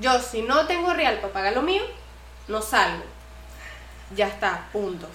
[0.00, 1.82] Yo si no tengo real para pagar lo mío,
[2.48, 3.04] no salgo.
[4.14, 5.08] Ya está, punto.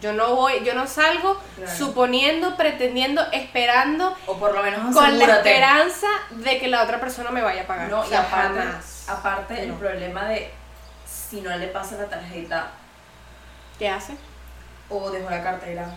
[0.00, 1.74] Yo no voy, yo no salgo Claro.
[1.74, 7.30] suponiendo, pretendiendo, esperando O por lo menos con la esperanza de que la otra persona
[7.30, 7.88] me vaya a pagar.
[7.88, 9.04] No, O y aparte, jamás.
[9.08, 10.52] aparte el problema de
[11.06, 12.72] si no le pasa la tarjeta
[13.78, 14.16] ¿Qué hace?
[14.90, 15.88] o dejó la cartera.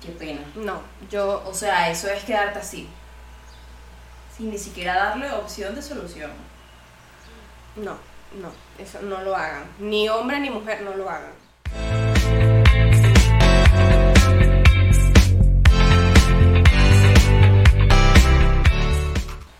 [0.00, 0.40] Qué pena.
[0.54, 2.88] No, yo O sea, eso es quedarte así.
[4.36, 6.30] Sin ni siquiera darle opción de solución.
[7.76, 7.96] no,
[8.40, 9.64] no, eso no lo hagan.
[9.78, 11.32] Ni hombre ni mujer no lo hagan.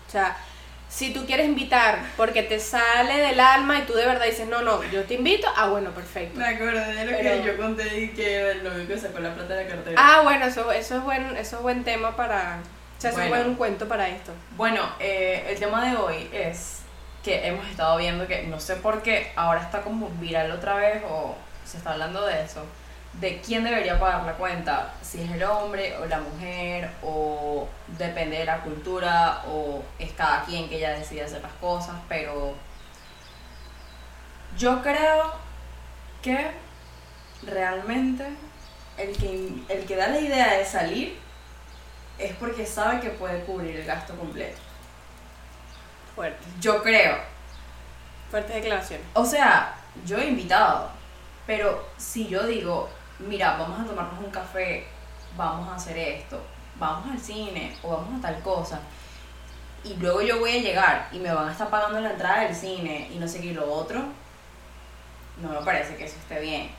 [0.07, 0.37] O sea,
[0.89, 4.61] si tú quieres invitar porque te sale del alma y tú de verdad dices, no,
[4.61, 6.37] no, yo te invito, ah, bueno, perfecto.
[6.39, 9.33] Me acordé de lo Pero- que yo conté y que el novio que sacó la
[9.33, 9.95] plata de la cartera.
[9.97, 12.59] Ah, bueno, eso, eso, es, buen, eso es buen tema para...
[13.03, 13.43] Sea, eso es Bueno.
[13.43, 14.31] buen cuento para esto.
[14.55, 16.83] Bueno, eh, el tema de hoy es
[17.21, 21.03] que hemos estado viendo que no sé por qué ahora está como viral otra vez
[21.09, 22.65] o se está hablando de eso,
[23.19, 28.37] de quién debería pagar la cuenta, si es el hombre o la mujer o depende
[28.37, 32.53] de la cultura o es cada quien que ya decide hacer las cosas, pero
[34.57, 35.33] yo creo
[36.21, 36.51] que
[37.45, 38.25] realmente
[38.97, 41.21] el que, el que da la idea de salir
[42.25, 44.59] es porque sabe que puede cubrir el gasto completo.
[46.15, 46.43] Fuerte.
[46.59, 47.17] Yo creo.
[48.29, 49.05] Fuertes declaraciones.
[49.13, 50.89] O sea, yo he invitado,
[51.45, 54.87] pero si yo digo, mira, vamos a tomarnos un café,
[55.37, 56.41] vamos a hacer esto,
[56.79, 58.79] vamos al cine o vamos a tal cosa,
[59.83, 62.55] y luego yo voy a llegar y me van a estar pagando la entrada del
[62.55, 64.01] cine y no sé qué y lo otro,
[65.41, 66.71] no me parece que eso esté bien.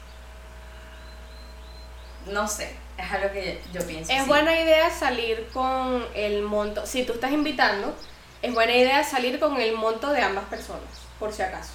[2.26, 4.12] No sé, es algo que yo pienso.
[4.12, 7.94] Es buena idea salir con el monto, si tú estás invitando,
[8.42, 10.82] es buena idea salir con el monto de ambas personas,
[11.18, 11.72] por si acaso.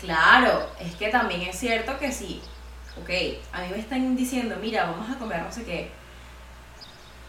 [0.00, 2.42] Claro, es que también es cierto que sí,
[3.02, 3.10] ok,
[3.52, 5.90] a mí me están diciendo, mira, vamos a comer no sé qué.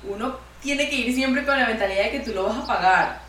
[0.04, 3.22] Uno tiene que ir siempre con la mentalidad de que tú lo vas a pagar,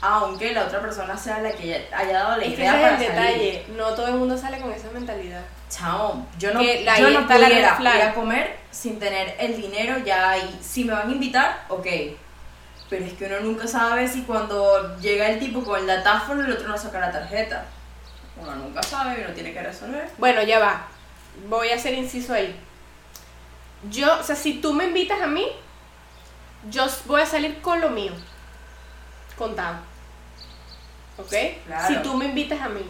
[0.00, 2.94] aunque la otra persona sea la que haya dado la Es que idea ese para
[2.94, 3.20] es el salir.
[3.32, 5.42] detalle, no todo el mundo sale con esa mentalidad.
[5.68, 7.96] Chao, yo no, Que la- yo no la pudiera flag.
[7.96, 10.58] ir a comer sin tener el dinero ya ahí.
[10.62, 11.86] Si me van a invitar, ok.
[12.88, 16.52] Pero es que uno nunca sabe si cuando llega el tipo con el datáfono el
[16.52, 17.66] otro no saca la tarjeta.
[18.40, 20.08] Uno nunca sabe y uno tiene que resolver.
[20.16, 20.86] Bueno, ya va.
[21.48, 22.58] Voy a hacer inciso ahí.
[23.90, 25.46] Yo, o sea, si tú me invitas a mí,
[26.70, 28.12] yo voy a salir con lo mío.
[29.38, 29.76] Contado.
[31.16, 31.32] ¿Ok?
[31.66, 31.88] Claro.
[31.88, 32.84] Si tú me invitas a mí.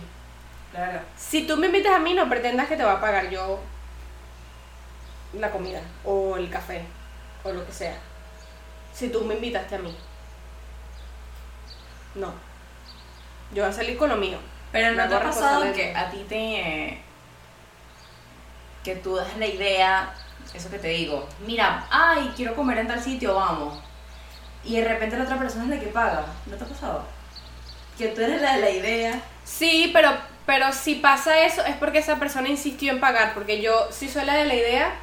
[0.72, 1.00] Claro.
[1.16, 3.60] Si tú me invitas a mí, no pretendas que te va a pagar yo
[5.34, 6.82] la comida o el café
[7.44, 7.96] o lo que sea.
[8.92, 9.94] Si tú me invitaste a mí.
[12.14, 12.32] No.
[13.52, 14.38] Yo voy a salir con lo mío.
[14.72, 17.00] Pero no te ha pasado que a ti te.
[18.84, 20.14] que tú das la idea,
[20.54, 23.78] eso que te digo, mira, ay, quiero comer en tal sitio, vamos.
[24.64, 26.26] Y de repente la otra persona es la que paga.
[26.46, 27.04] ¿No te ha pasado?
[27.96, 29.22] Que tú eres la de la idea.
[29.44, 30.10] Sí, pero,
[30.46, 33.34] pero si pasa eso es porque esa persona insistió en pagar.
[33.34, 34.94] Porque yo, si soy la de la idea,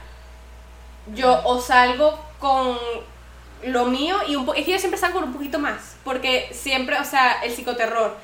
[1.13, 2.77] yo o salgo con
[3.63, 5.97] lo mío y un es que yo siempre salgo con un poquito más.
[6.03, 8.17] Porque siempre, o sea, el psicoterror.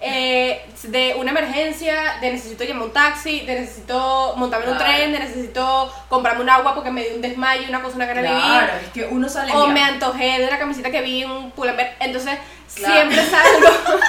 [0.00, 4.92] Eh, de una emergencia, de necesito llamar un taxi, de necesito montarme en un Claro.
[4.94, 8.22] tren, de necesito comprarme un agua porque me dio un desmayo, una cosa, una gana
[8.22, 8.42] de vivir.
[8.44, 9.52] Claro, es que uno sale.
[9.52, 11.96] O me antojé de una camiseta que vi en un Pull&Bear.
[12.00, 12.38] Entonces,
[12.74, 12.94] Claro.
[12.94, 14.00] siempre salgo.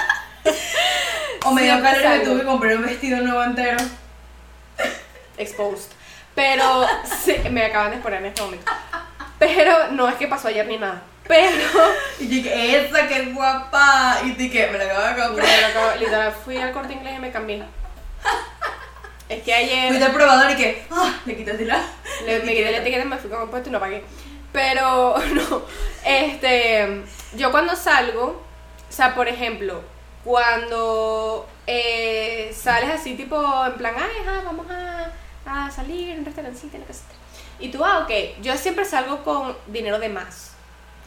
[1.46, 3.78] o me dio calor y me tuve que comprar un vestido nuevo entero.
[5.38, 5.90] exposed.
[6.34, 6.86] Pero
[7.24, 8.70] sí, me acaban de exponer en este momento.
[9.38, 11.02] Pero no es que pasó ayer ni nada.
[11.28, 11.54] Pero
[12.20, 14.18] Y dije, esa que es guapa.
[14.24, 15.60] Y dije, me la acabo de comprar.
[15.60, 17.62] lo acabo- literal, fui al corte inglés y me cambié.
[19.28, 21.82] Es que ayer Fui al probador y que, ah, le quitaste la.
[22.24, 24.02] le, me quité la etiqueta y me fui con un puesto y no pagué.
[24.52, 25.62] Pero no,
[26.02, 27.02] este,
[27.34, 28.42] yo cuando salgo,
[28.88, 29.82] o sea, por ejemplo,
[30.24, 33.36] cuando eh, sales así tipo
[33.66, 35.12] en plan, ay, ajá, vamos a,
[35.44, 37.12] a salir en un restaurancito, en la casita.
[37.58, 40.47] Y tú, ah, ok, yo siempre salgo con dinero de más.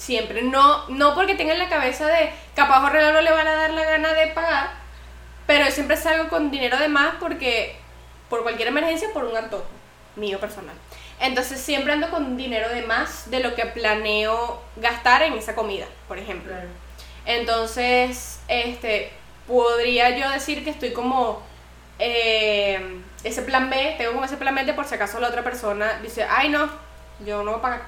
[0.01, 3.55] Siempre, no, no porque tenga en la cabeza de capaz o no le van a
[3.55, 4.71] dar la gana de pagar,
[5.45, 7.75] pero yo siempre salgo con dinero de más porque
[8.27, 9.67] por cualquier emergencia, por un antojo
[10.15, 10.75] mío personal.
[11.19, 15.85] Entonces siempre ando con dinero de más de lo que planeo gastar en esa comida,
[16.07, 16.51] por ejemplo.
[17.27, 19.11] Entonces, este,
[19.47, 21.43] podría yo decir que estoy como
[21.99, 25.43] eh, ese plan B, tengo como ese plan B de por si acaso la otra
[25.43, 26.71] persona dice, ay no,
[27.23, 27.81] yo no voy a pagar,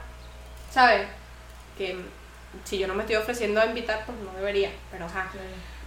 [0.70, 1.08] ¿sabes?
[1.78, 1.98] Que
[2.64, 5.30] si yo no me estoy ofreciendo a invitar, pues no debería, pero ajá.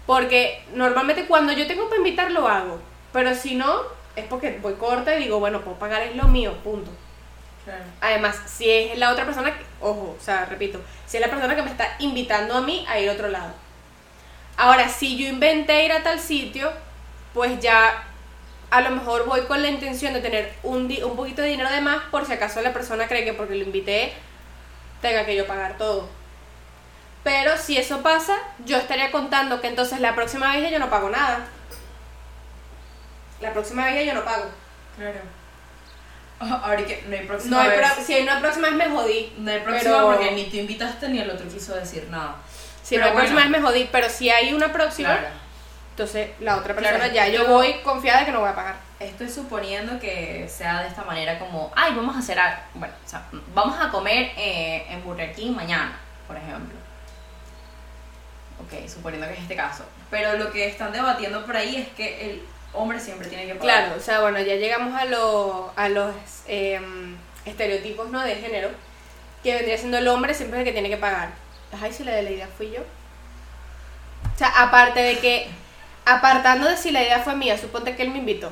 [0.06, 2.80] Porque normalmente cuando yo tengo para invitar lo hago,
[3.12, 3.80] pero si no,
[4.14, 6.90] es porque voy corta y digo, bueno, puedo pagar es lo mío, punto.
[7.64, 7.82] Claro.
[8.00, 11.56] Además, si es la otra persona, que- ojo, o sea, repito, si es la persona
[11.56, 13.52] que me está invitando a mí a ir a otro lado.
[14.56, 16.72] Ahora, si yo inventé ir a tal sitio,
[17.34, 18.04] pues ya
[18.70, 21.70] a lo mejor voy con la intención de tener un, di- un poquito de dinero
[21.70, 24.12] de más por si acaso la persona cree que porque lo invité
[25.00, 26.08] tenga que yo pagar todo.
[27.24, 31.10] Pero si eso pasa, yo estaría contando que entonces la próxima vez yo no pago
[31.10, 31.40] nada.
[33.40, 34.44] La próxima vez yo no pago.
[34.96, 35.20] Claro.
[36.40, 37.92] Ah, Ahora que no hay próxima No hay vez.
[37.92, 39.32] pro- si hay una próxima vez me jodí.
[39.38, 42.36] No hay próxima pero- porque ni tú invitaste ni el otro quiso decir nada.
[42.82, 45.34] Si Pero no, la próxima vez me jodí, pero si hay una próxima, Claro.
[45.90, 48.54] entonces la otra Claro, persona ya yo yo- voy confiada de que no voy a
[48.54, 48.76] pagar.
[48.98, 52.58] Estoy suponiendo que sea de esta manera como, ay, vamos a hacer, algo.
[52.74, 53.22] bueno, o sea,
[53.54, 56.74] vamos a comer eh, en Burger King mañana, por ejemplo.
[58.58, 59.84] Ok, suponiendo que es este caso.
[60.10, 63.84] Pero lo que están debatiendo por ahí es que el hombre siempre tiene que pagar.
[63.84, 66.14] Claro, o sea, bueno, ya llegamos a, lo- a los
[66.46, 68.22] em, estereotipos ¿no?
[68.22, 68.70] de género,
[69.42, 71.30] que vendría siendo el hombre siempre el que tiene que pagar.
[71.82, 72.80] Ay, si la de la idea fui yo.
[74.34, 75.48] O sea, aparte de que,
[76.06, 78.50] apartando de si la idea fue mía, suponte que él me invitó.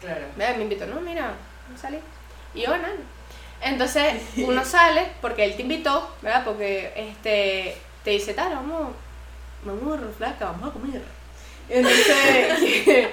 [0.00, 0.26] Claro.
[0.36, 1.32] Me invitó, no, mira,
[1.80, 1.98] salí.
[2.54, 2.94] Y yo, nada.
[3.60, 6.44] Entonces, uno sale porque él te invitó, ¿verdad?
[6.44, 8.92] Porque este te dice, tal, vamos,
[9.64, 11.02] vamos, flaca, vamos a comer.
[11.68, 13.08] Entonces,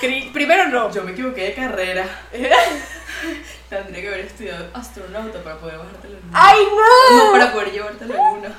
[0.32, 0.92] primero no.
[0.92, 2.06] Yo me equivoqué de carrera.
[3.68, 6.32] Tendría que haber estudiado astronauta para poder bajarte la luna.
[6.32, 7.16] ¡Ay, no!
[7.16, 8.54] No, para poder llevarte la luna.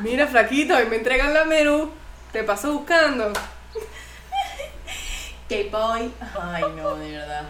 [0.00, 1.92] Mira, flaquito, hoy me entregan la menú.
[2.32, 3.32] Te paso buscando.
[5.48, 6.12] K-Boy.
[6.40, 7.44] Ay, no, de verdad.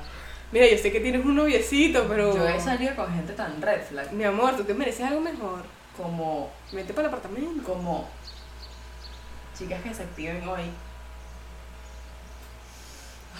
[0.52, 2.34] Mira, yo sé que tienes un noviecito, pero.
[2.34, 5.62] Yo he salido con gente tan red flag Mi amor, tú te mereces algo mejor.
[5.96, 7.62] como, Vete para el apartamento.
[7.64, 8.08] como
[9.58, 10.70] chicas que se activen hoy.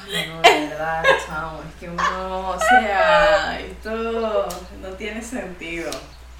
[0.05, 4.47] Ay, no, de verdad, chamo, es que uno, o sea, esto
[4.81, 5.91] no tiene sentido,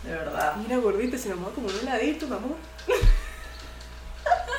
[0.05, 0.55] de verdad.
[0.57, 2.57] Mira, gordita, si nos vamos a comer un heladito, mi amor.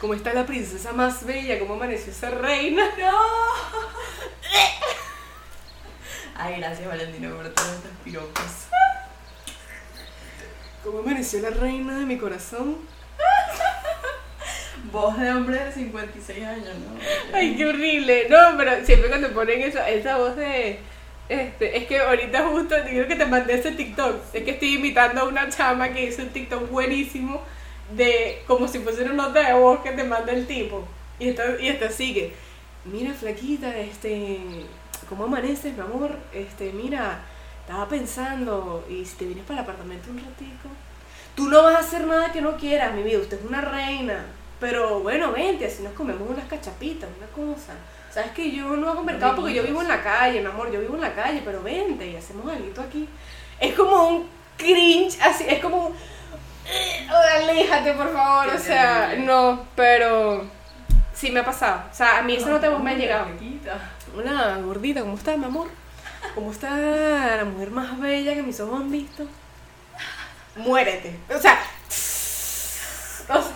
[0.00, 1.58] ¿Cómo está la princesa más bella?
[1.58, 2.88] ¿Cómo amaneció esa reina?
[2.98, 3.10] ¡No!
[6.36, 8.44] Ay, gracias Valentina por todos estos piropos.
[10.84, 12.76] ¿Cómo amaneció la reina de mi corazón?
[14.92, 16.96] Voz de hombre de 56 años, ¿no?
[17.36, 18.28] Ay, qué horrible.
[18.30, 20.78] No, pero siempre cuando ponen eso, esa voz de.
[21.28, 24.22] Este, es que ahorita justo, digo que te mandé ese TikTok.
[24.32, 27.42] Es que estoy imitando a una chama que hizo un TikTok buenísimo
[27.94, 30.84] de como si fuese una nota de voz que te manda el tipo.
[31.18, 32.34] Y esta, y esta sigue.
[32.84, 34.40] Mira, flaquita, este.
[35.08, 36.16] ¿Cómo amaneces, mi amor?
[36.32, 37.20] Este, mira,
[37.60, 40.68] estaba pensando, y si te vienes para el apartamento un ratico.
[41.34, 43.18] Tú no vas a hacer nada que no quieras, mi vida.
[43.18, 44.26] Usted es una reina.
[44.60, 47.74] Pero bueno, vente, así nos comemos unas cachapitas, una cosa.
[48.10, 50.72] Sabes que yo no hago mercado porque yo vivo en la calle, mi amor.
[50.72, 53.08] Yo vivo en la calle, pero vente y hacemos algo aquí.
[53.60, 54.26] Es como un
[54.56, 55.94] cringe, así, es como un.
[56.68, 58.54] "Eh, Aléjate, por favor.
[58.54, 60.44] O sea, no, pero.
[61.14, 61.82] Sí me ha pasado.
[61.90, 63.26] O sea, a mí eso no te me ha llegado.
[64.16, 65.68] Hola, gordita, ¿cómo estás, mi amor?
[66.34, 66.70] ¿Cómo está
[67.36, 69.26] la mujer más bella que mis ojos han visto?
[70.56, 71.18] Muérete.
[71.34, 71.58] O sea.
[73.28, 73.52] o sea,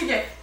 [0.00, 0.36] ¿Qué?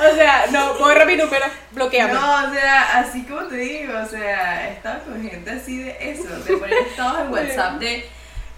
[0.00, 2.12] O sea, no, borra mi número, bloqueame.
[2.12, 5.96] No, o sea, así como te digo, o sea, he estado con gente así de
[6.12, 8.08] eso, de poner estados en WhatsApp de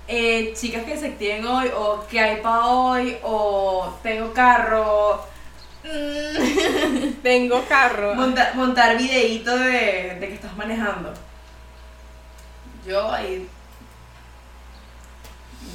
[0.08, 5.24] eh, chicas que se activen hoy, o que hay para hoy, o tengo carro,
[5.84, 8.14] mm, Tengo carro.
[8.14, 11.12] monta- montar videíto de, de que estás manejando.
[12.86, 13.48] Yo ahí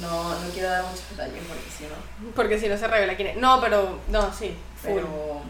[0.00, 3.28] no, no quiero dar muchos detalles porque si no, Porque si no se revela quién
[3.28, 3.36] es.
[3.36, 4.00] No, pero.
[4.08, 4.54] No, sí.
[4.94, 5.42] Pero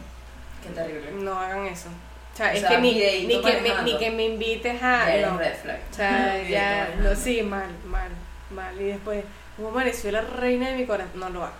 [0.62, 1.10] qué terrible.
[1.12, 1.88] No hagan eso.
[2.34, 3.82] O sea, O es sea, que ni, que me, manejando.
[3.82, 5.14] ni que me invites Ya a.
[5.14, 5.38] eres No.
[5.38, 5.80] red flag.
[5.90, 6.68] O sea, Videíto ya.
[6.80, 7.10] manejando.
[7.10, 8.08] No, sí, mal, mal,
[8.50, 8.80] mal.
[8.80, 9.24] Y después,
[9.56, 11.12] ¿cómo amaneció la reina de mi corazón?
[11.20, 11.54] No lo hagas.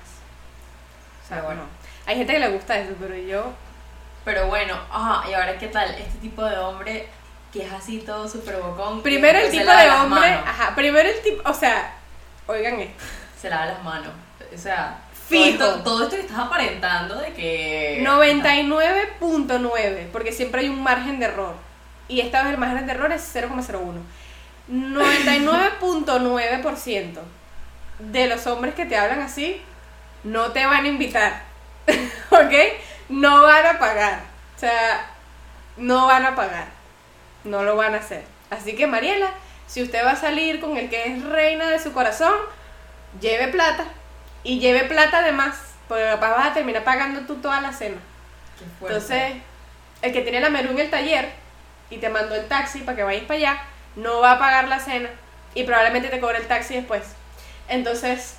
[1.24, 1.62] O sea, Pero bueno.
[2.06, 3.52] Hay gente que le gusta eso, pero yo.
[4.24, 7.08] Pero bueno, ajá, y ahora qué tal, este tipo de hombre
[7.52, 9.02] que es así todo súper bocón.
[9.02, 10.28] Primero el tipo de hombre.
[10.28, 11.48] Ajá, primero el tipo.
[11.48, 11.94] O sea,
[12.46, 13.04] oigan esto.
[13.40, 14.12] se lava las manos.
[14.54, 15.58] O sea, Fijo.
[15.58, 18.02] Todo esto, todo esto que estás aparentando de que.
[18.04, 21.54] 99.9, porque siempre hay un margen de error.
[22.08, 24.00] Y esta vez el margen de error es 0,01.
[24.68, 27.20] 99.9%
[27.98, 29.62] de los hombres que te hablan así
[30.26, 31.42] no te van a invitar.
[32.30, 32.52] ¿Ok?
[33.08, 34.20] No van a pagar.
[34.56, 35.06] O sea,
[35.76, 36.66] no van a pagar.
[37.44, 38.24] No lo van a hacer.
[38.50, 39.30] Así que Mariela,
[39.66, 42.34] si usted va a salir con el que es reina de su corazón,
[43.20, 43.84] lleve plata.
[44.46, 45.56] Y lleve plata además,
[45.88, 47.96] porque capaz vas a terminar pagando tú toda la cena.
[48.56, 48.96] Qué fuerte.
[48.96, 49.42] Entonces,
[50.02, 51.32] el que tiene la menú en el taller
[51.90, 53.62] y te mandó el taxi para que vayas para allá,
[53.96, 55.10] no va a pagar la cena
[55.52, 57.02] y probablemente te cobre el taxi después.
[57.68, 58.36] Entonces,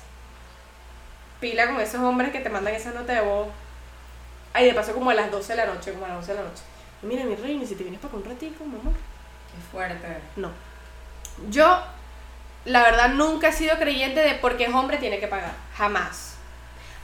[1.40, 3.48] pila con esos hombres que te mandan esa nota de voz.
[4.54, 6.38] Ay, de paso como a las 12 de la noche, como a las 12 de
[6.38, 6.62] la noche.
[7.02, 8.94] Mira, mi reina, si te vienes para un ratico, mi amor.
[8.94, 10.06] Qué fuerte.
[10.36, 10.50] No.
[11.50, 11.82] Yo,
[12.68, 15.52] la verdad, nunca he sido creyente de porque es hombre tiene que pagar.
[15.76, 16.36] Jamás.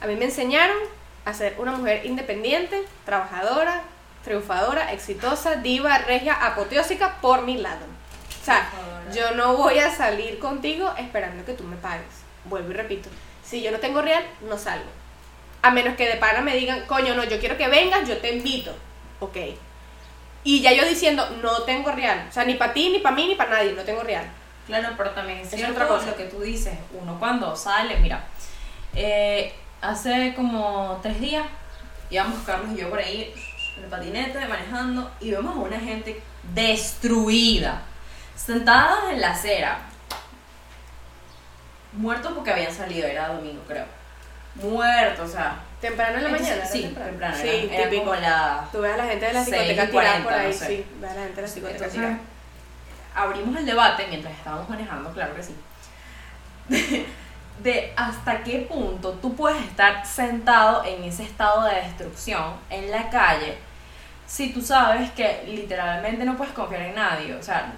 [0.01, 0.77] A mí me enseñaron
[1.25, 3.81] a ser una mujer independiente, trabajadora,
[4.23, 7.85] triunfadora, exitosa, diva, regia, apoteósica por mi lado.
[8.41, 8.69] O sea,
[9.13, 12.23] yo no voy a salir contigo esperando que tú me pagues.
[12.45, 13.09] Vuelvo y repito.
[13.43, 14.89] Si yo no tengo real, no salgo.
[15.61, 18.33] A menos que de pana me digan, coño, no, yo quiero que vengas, yo te
[18.33, 18.75] invito.
[19.19, 19.37] Ok.
[20.43, 22.27] Y ya yo diciendo, no tengo real.
[22.29, 24.25] O sea, ni para ti, ni para mí, ni para nadie, no tengo real.
[24.67, 26.05] Claro, pero también es Es cierto otra cosa.
[26.07, 26.73] lo que tú dices.
[26.99, 28.23] Uno cuando sale, mira,
[28.95, 31.45] eh, hace como tres días
[32.09, 33.33] íbamos Carlos y yo por ahí
[33.77, 36.21] en el patinete manejando y vemos a una gente
[36.53, 37.81] destruida,
[38.35, 39.79] sentadas en la acera,
[41.93, 43.85] muertos porque habían salido, era domingo creo,
[44.55, 46.63] muertos, o sea, Temprano en la entonces- mañana.
[46.63, 47.09] ¿era sí, temprano?
[47.11, 48.03] temprano, Sí, era, era típico.
[48.09, 50.39] como la Tú ves a la gente de la Seis y discoteca tirada por 40,
[50.39, 50.67] ahí, no sé.
[50.67, 50.85] sí.
[50.99, 52.19] Ves a la gente de la discoteca Entonces, tirada.
[53.15, 55.55] Abrimos el debate mientras estábamos manejando, claro que sí.
[57.63, 63.09] De, hasta qué punto tú puedes estar sentado en ese estado de destrucción en la
[63.09, 63.57] calle
[64.27, 67.33] si tú sabes que literalmente no puedes confiar en nadie.
[67.35, 67.71] O sea,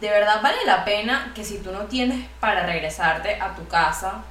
[0.00, 4.22] de verdad vale la pena que si tú no tienes para regresarte a tu casa,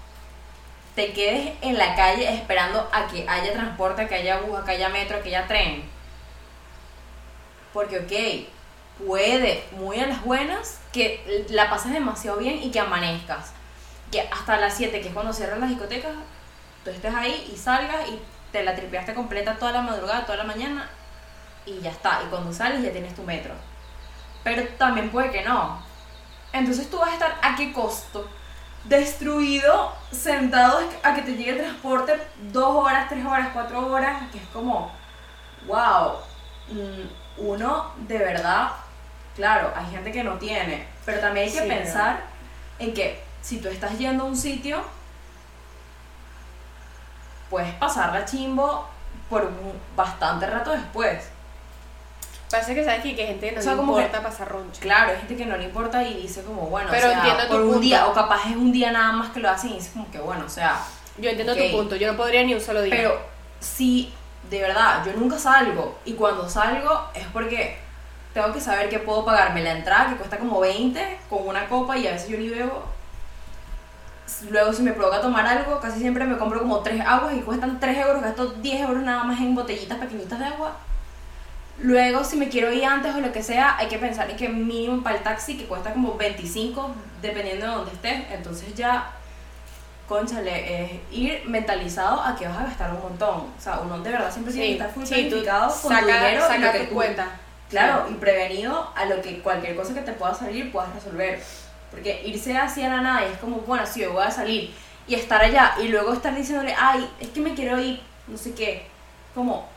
[0.94, 4.90] te quedes en la calle esperando a que haya transporte, que haya bus, que haya
[4.90, 5.84] metro, que haya tren.
[7.74, 8.55] Porque, ok,
[9.00, 13.52] puede, muy a las buenas, que la pases demasiado bien y que amanezcas.
[14.12, 16.14] Que hasta las 7, que es cuando cierran las discotecas,
[16.84, 18.20] tú estés ahí y salgas y
[18.52, 20.90] te la tripeaste completa toda la madrugada, toda la mañana
[21.66, 22.22] y ya está.
[22.24, 23.54] Y cuando sales ya tienes tu metro.
[24.44, 25.84] Pero también puede que no.
[26.54, 28.30] Entonces tú vas a estar a qué costo?
[28.86, 32.16] Destruido, sentado a que te llegue el transporte
[32.54, 34.92] dos horas, tres horas, cuatro horas, que es como,
[35.66, 36.20] wow,
[36.70, 38.72] mm, uno de verdad,
[39.36, 42.22] claro, hay gente que no tiene, pero también hay que Sí, pensar
[42.80, 44.82] en que si tú estás yendo a un sitio,
[47.50, 48.88] puedes pasarla chimbo
[49.30, 51.30] por un bastante rato después.
[52.50, 54.48] Pasa que sabes que, que hay gente que no O sea, le importa que- pasar
[54.50, 54.80] roncha.
[54.82, 57.44] Claro, hay gente que no le importa y dice como, bueno, Pero o sea, entiendo
[57.44, 57.80] tu por un punto.
[57.82, 60.20] día, o capaz es un día nada más que lo hacen y dices como que,
[60.20, 60.80] bueno, o sea,
[61.18, 62.96] Yo entiendo tu punto, yo no podría ni un solo día.
[62.96, 63.20] pero
[63.60, 64.14] si
[64.50, 67.80] de verdad yo nunca salgo y cuando salgo es porque
[68.36, 71.98] tengo que saber que puedo pagarme la entrada que cuesta como 20 con una copa
[71.98, 72.84] y a veces yo ni bebo.
[74.50, 77.80] Luego si me provoca tomar algo, casi siempre me compro como 3 aguas y cuestan
[77.80, 80.74] 3 euros, gasto 10 euros nada más en botellitas pequeñitas de agua.
[81.80, 84.50] Luego si me quiero ir antes o lo que sea, hay que pensar en que
[84.50, 88.22] mínimo para el taxi que cuesta como 25 dependiendo de dónde estés.
[88.34, 89.12] Entonces ya
[90.10, 93.54] conchale, es ir mentalizado a que vas a gastar un montón.
[93.58, 95.88] O sea, uno de verdad siempre tiene que sí, estar full sí, planificado con tu
[95.88, 97.28] saca, dinero y saca lo que tu cuenta.
[97.70, 101.42] Claro, y prevenido a lo que cualquier cosa que te pueda salir puedas resolver.
[101.92, 104.74] Porque irse así a la nada y es como, bueno, sí, yo voy a salir
[105.08, 108.54] y estar allá y luego estar diciéndole, ay, es que me quiero ir, no sé
[108.54, 108.86] qué.
[109.34, 109.68] Como,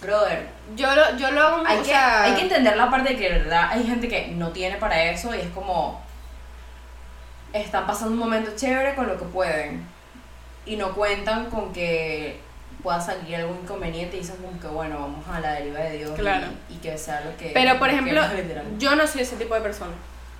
[0.00, 3.16] brother, Yo lo, yo lo hago, hay, que, sea, hay que entender la parte de
[3.16, 6.02] que verdad hay gente que no tiene para eso y es como
[7.52, 9.86] están pasando un momento chévere con lo que pueden
[10.64, 12.40] y no cuentan con que
[12.82, 16.10] pueda salir algún inconveniente y dicen como que bueno vamos a la deriva de Dios
[16.16, 16.46] y- Claro.
[16.68, 18.20] y, que sea lo que Pero por ejemplo,
[18.78, 19.92] yo no soy ese tipo de persona.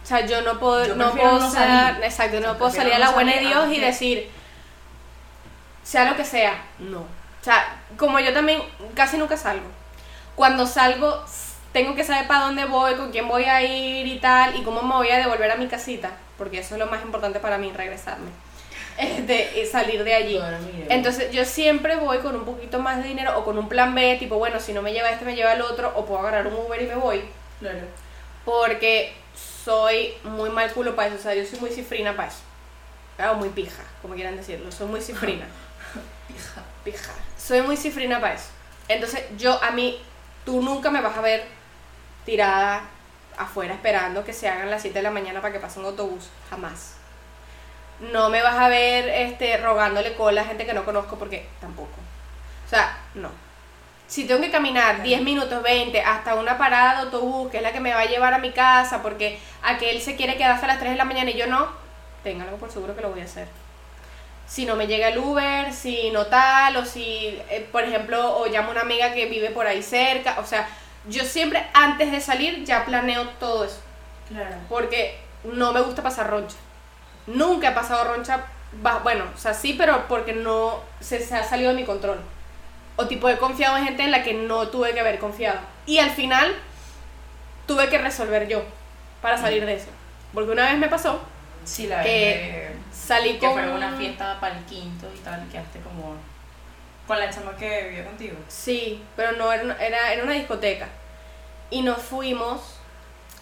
[0.02, 2.04] O sea, yo no puedo, Yo no puedo no ser, salir.
[2.04, 4.28] exacto, no Yo puedo salir a la buena de Dios y decir,
[5.84, 7.00] sea lo que sea, no.
[7.00, 8.62] O sea, como yo también
[8.94, 9.66] casi nunca salgo.
[10.34, 11.24] Cuando salgo,
[11.72, 14.82] tengo que saber para dónde voy, con quién voy a ir y tal, y cómo
[14.82, 17.72] me voy a devolver a mi casita, porque eso es lo más importante para mí,
[17.72, 18.30] regresarme.
[19.02, 20.40] Este, salir de allí.
[20.88, 24.16] Entonces yo siempre voy con un poquito más de dinero o con un plan B,
[24.18, 26.54] tipo, bueno, si no me lleva este, me lleva el otro, o puedo agarrar un
[26.54, 27.22] Uber y me voy,
[27.58, 27.86] claro
[28.44, 29.14] porque
[29.64, 32.40] soy muy mal culo para eso, o sea, yo soy muy cifrina para eso.
[33.30, 35.46] O muy pija, como quieran decirlo, soy muy cifrina.
[36.28, 36.62] Pija.
[36.82, 37.12] Pija.
[37.38, 38.48] Soy muy cifrina para eso.
[38.88, 40.00] Entonces yo, a mí,
[40.44, 41.44] tú nunca me vas a ver
[42.24, 42.82] tirada
[43.36, 46.28] afuera esperando que se hagan las 7 de la mañana para que pase un autobús,
[46.50, 46.94] jamás.
[48.10, 51.96] No me vas a ver este, rogándole cola a gente que no conozco porque tampoco.
[52.66, 53.30] O sea, no.
[54.08, 57.72] si tengo que caminar 10 minutos, 20, hasta una parada de autobús, que es la
[57.72, 60.78] que me va a llevar a mi casa, porque aquel se quiere quedar hasta las
[60.78, 61.68] 3 de la mañana y yo no,
[62.24, 63.46] ténganlo por seguro que lo voy a hacer.
[64.46, 68.46] Si no me llega el Uber, si no tal, o si, eh, por ejemplo, o
[68.46, 70.68] llamo a una amiga que vive por ahí cerca, o sea,
[71.08, 73.80] yo siempre antes de salir ya planeo todo eso,
[74.28, 74.56] Claro.
[74.68, 76.56] porque no me gusta pasar roncha.
[77.26, 78.44] Nunca he pasado roncha,
[79.02, 82.20] bueno, o sea, sí, pero porque no se, se ha salido de mi control.
[82.96, 85.58] O tipo he confiado en gente en la que no tuve que haber confiado.
[85.86, 86.54] Y al final
[87.66, 88.62] tuve que resolver yo
[89.20, 89.88] para salir de eso.
[90.34, 91.20] Porque una vez me pasó,
[91.64, 93.52] Sí, la vez salí que con...
[93.52, 96.16] fue una fiesta para el quinto y tal, quedaste como
[97.06, 98.36] con la chama que vivió contigo.
[98.48, 100.88] Sí, pero no era, era, era una discoteca.
[101.70, 102.76] Y nos fuimos,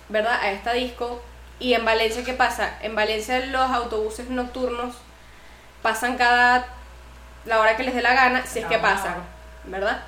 [0.09, 0.39] ¿verdad?
[0.41, 1.23] A esta disco.
[1.61, 2.79] Y en Valencia, ¿qué pasa?
[2.81, 4.95] En Valencia los autobuses nocturnos
[5.83, 6.67] pasan cada
[7.45, 9.14] la hora que les dé la gana, si es que pasan,
[9.64, 10.02] ¿verdad?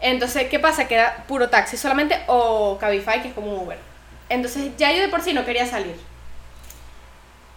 [0.00, 0.88] Entonces, ¿qué pasa?
[0.88, 3.78] Que era puro taxi solamente o Cabify, que es como un Uber.
[4.28, 5.96] Entonces, ya yo de por sí no quería salir.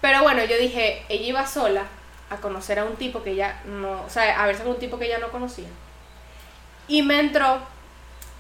[0.02, 1.84] Pero bueno, yo dije, ella iba sola
[2.30, 5.00] a conocer a un tipo que ella no, o sea, a verse con un tipo
[5.00, 5.68] que ella no conocía.
[6.88, 7.60] Y me entró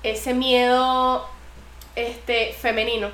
[0.03, 1.27] ese miedo
[1.95, 3.09] este femenino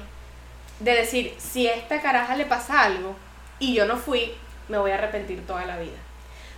[0.84, 3.16] de decir, si a esta caraja le pasa algo
[3.60, 4.34] y yo no fui,
[4.68, 5.98] me voy a arrepentir toda la vida.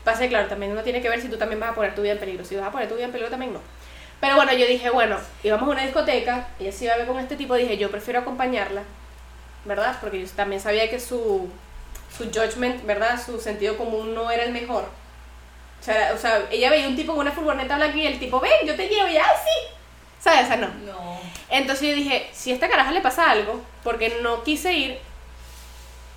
[0.04, 2.02] Pasa que, claro, también uno tiene que ver si tú también vas a poner tu
[2.02, 2.46] vida en peligro.
[2.46, 3.60] Si vas a poner tu vida en peligro, también no.
[4.20, 7.20] Pero bueno, yo dije, bueno, íbamos a una discoteca, ella se iba a ver con
[7.20, 8.84] este tipo, dije, yo prefiero acompañarla,
[9.66, 9.98] ¿verdad?
[10.00, 11.50] Porque yo también sabía que su,
[12.18, 13.22] su judgment, ¿verdad?
[13.22, 14.86] Su sentido común no era el mejor.
[15.82, 18.76] O sea, ella veía un tipo con una furgoneta blanca y el tipo, ven, yo
[18.76, 19.74] te llevo, y ¡ay, sí!
[20.24, 20.46] ¿Sabes?
[20.46, 20.68] O sea, no.
[20.86, 21.20] No.
[21.50, 25.00] Entonces yo dije, si a esta caraja le pasa algo, porque no quise ir,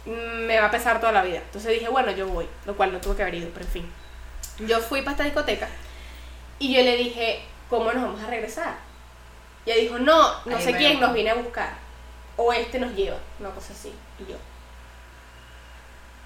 [0.04, 1.38] me va a pesar toda la vida.
[1.38, 3.92] Entonces dije, bueno, yo voy, lo cual no tuve que haber ido, pero en fin.
[4.60, 5.68] Yo fui para esta discoteca
[6.58, 8.76] y yo le dije, ¿cómo nos vamos a regresar?
[9.64, 11.74] Y ella dijo, no, no Ahí sé quién nos viene a buscar.
[12.36, 13.92] O este nos lleva, una cosa así.
[14.20, 14.36] Y yo.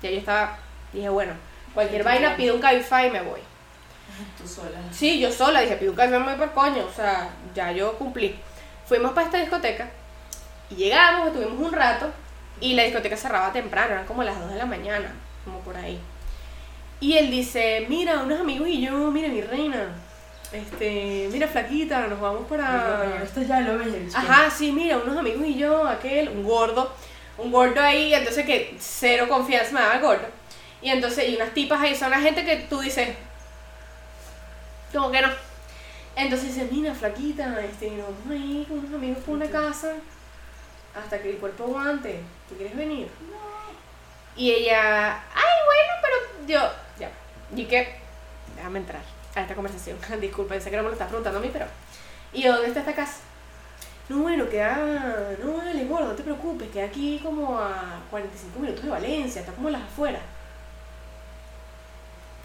[0.03, 0.59] Ya yo estaba,
[0.93, 1.33] dije, bueno,
[1.73, 3.41] cualquier vaina, pido un Cabify y me voy.
[4.39, 4.79] Tú sola.
[4.93, 7.97] Sí, yo sola, dije, pido un café, me voy por coño, o sea, ya yo
[7.99, 8.39] cumplí.
[8.87, 9.89] Fuimos para esta discoteca
[10.71, 12.11] y llegamos, estuvimos un rato
[12.61, 15.99] y la discoteca cerraba temprano, eran como las 2 de la mañana, como por ahí.
[17.01, 19.89] Y él dice, mira, unos amigos y yo, mira mi reina,
[20.53, 23.23] este, mira flaquita, nos vamos para...
[23.23, 24.15] Esto ya lo ves.
[24.15, 26.93] Ajá, sí, mira, unos amigos y yo, aquel, un gordo,
[27.39, 30.27] un gordo ahí, entonces que cero confianza me daba el gordo.
[30.83, 33.09] Y entonces, y unas tipas ahí, son la gente que tú dices,
[34.93, 35.29] como que no.
[36.17, 39.95] Entonces dice, mira, flaquita, este, nos vamos ahí con unos amigos por una casa
[40.95, 42.21] hasta que el cuerpo aguante.
[42.49, 43.09] ¿Tú quieres venir?
[44.37, 47.11] Y ella, ay, bueno, pero yo, ya,
[47.55, 47.97] y que,
[48.57, 49.03] déjame entrar
[49.35, 49.99] a esta conversación.
[50.21, 51.67] Disculpa, sé que no me lo estás preguntando a mí, pero.
[52.33, 53.21] ¿Y dónde está esta casa?
[54.09, 55.37] No, bueno, queda.
[55.43, 59.53] No, vale, gordo, no te preocupes, queda aquí como a 45 minutos de Valencia, está
[59.53, 60.23] como en las afueras.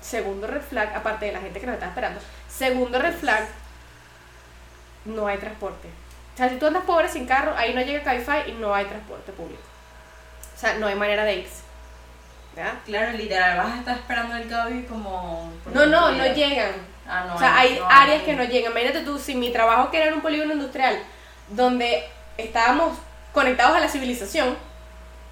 [0.06, 2.20] Segundo red flag, aparte de la gente que nos está esperando.
[2.48, 3.48] Segundo red flag,
[5.06, 5.88] no hay transporte.
[6.34, 8.86] O sea, si tú andas pobre sin carro, ahí no llega Cabify y no hay
[8.86, 9.62] transporte público.
[10.56, 11.64] O sea, no hay manera de irse.
[12.56, 12.74] ¿Verdad?
[12.86, 15.52] Claro, literal, vas a estar esperando el Gaby como.
[15.74, 16.72] No, no, no llegan.
[17.08, 17.36] Ah, no.
[17.36, 18.72] o sea, hay no áreas que no llegan.
[18.72, 20.98] Imagínate tú, si mi trabajo que era en un polígono industrial,
[21.50, 22.06] donde
[22.38, 22.98] estábamos
[23.34, 24.56] conectados a la civilización,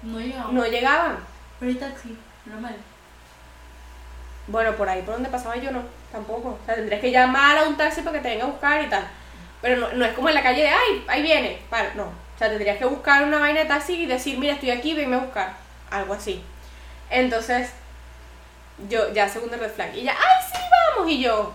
[0.02, 0.52] No llegamos.
[0.52, 1.18] no llegaban.
[1.58, 2.76] Pero hay taxi, normal.
[4.46, 6.58] Bueno, por ahí por donde pasaba yo no, tampoco.
[6.62, 8.88] O sea, tendrías que llamar a un taxi para que te venga a buscar y
[8.88, 9.06] tal.
[9.62, 11.58] Pero no, es como en la calle de, ay, ahí viene.
[11.94, 12.04] No.
[12.04, 15.16] O sea, tendrías que buscar una vaina de taxi y decir, mira, estoy aquí, venme
[15.16, 15.54] a buscar.
[15.90, 16.42] Algo así.
[17.08, 17.70] Entonces,
[18.90, 19.94] yo, ya segundo red flag.
[19.94, 20.58] Y ella, ay, sí,
[20.96, 21.10] vamos.
[21.10, 21.54] Y yo,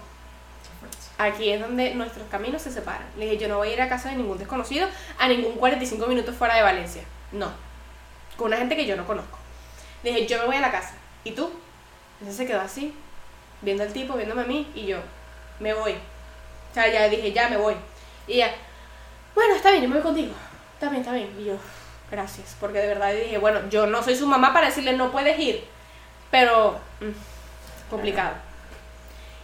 [1.20, 3.06] aquí es donde nuestros caminos se separan.
[3.18, 4.88] Le dije, yo no voy a ir a casa de ningún desconocido
[5.20, 7.04] a ningún 45 minutos fuera de Valencia.
[7.32, 7.52] No.
[8.38, 9.38] Con una gente que yo no conozco.
[10.02, 10.94] Le dije, yo me voy a la casa.
[11.24, 11.52] ¿Y tú?
[12.20, 12.94] Entonces se quedó así,
[13.62, 14.98] viendo al tipo, viéndome a mí, y yo,
[15.60, 15.94] me voy.
[15.94, 17.76] O sea, ya dije, ya me voy.
[18.28, 18.52] Y ella,
[19.34, 20.34] bueno, está bien, yo me voy contigo.
[20.74, 21.34] Está bien, está bien.
[21.40, 21.56] Y yo,
[22.12, 22.56] gracias.
[22.60, 25.64] Porque de verdad dije, bueno, yo no soy su mamá para decirle, no puedes ir.
[26.30, 28.36] Pero, mm, complicado.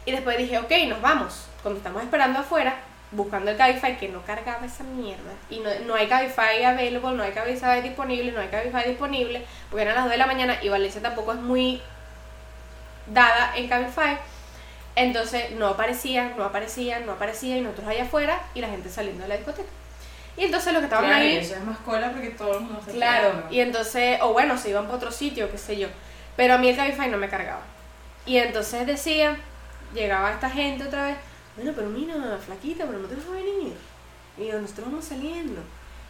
[0.06, 1.48] Y después dije, ok, nos vamos.
[1.64, 2.76] Cuando estamos esperando afuera,
[3.12, 5.32] buscando el Cabify, que no cargaba esa mierda.
[5.50, 9.46] Y no, no hay Cabify available, no hay Cabify disponible, no hay Cabify disponible.
[9.70, 11.82] Porque eran las 2 de la mañana y Valencia tampoco es muy
[13.08, 14.18] dada en Cabify.
[14.96, 17.58] Entonces no aparecían, no aparecían, no aparecían.
[17.60, 19.70] Y nosotros allá afuera y la gente saliendo de la discoteca.
[20.38, 21.38] Y entonces los que estaban Claro, ahí...
[21.38, 24.70] eso es más cola porque todo el mundo está Claro, y entonces, o bueno, se
[24.70, 25.88] iban para otro sitio, qué sé yo.
[26.36, 27.62] Pero a mí el Cabify no me cargaba.
[28.26, 29.38] Y entonces decía,
[29.94, 31.16] llegaba esta gente otra vez,
[31.56, 33.74] bueno, pero mira, flaquita, pero no te vas a venir.
[34.38, 35.62] Y yo, nosotros vamos saliendo.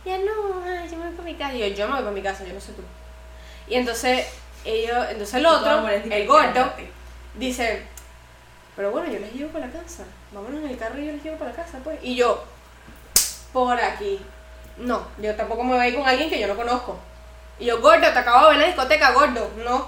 [0.03, 1.53] Y ella, no, yo me voy para mi casa.
[1.53, 2.81] Y yo, yo me voy para mi casa, yo no sé tú.
[3.67, 4.25] Y entonces,
[4.65, 6.73] ellos, entonces el otro, el gordo,
[7.35, 7.83] dice,
[8.75, 10.03] pero bueno, yo les llevo para la casa.
[10.31, 11.97] Vámonos en el carro y yo les llevo para la casa, pues.
[12.01, 12.43] Y yo,
[13.53, 14.19] por aquí.
[14.77, 16.99] No, yo tampoco me voy a ir con alguien que yo no conozco.
[17.57, 19.49] Y yo, gordo, te acabo de ver en la discoteca, gordo.
[19.63, 19.87] No.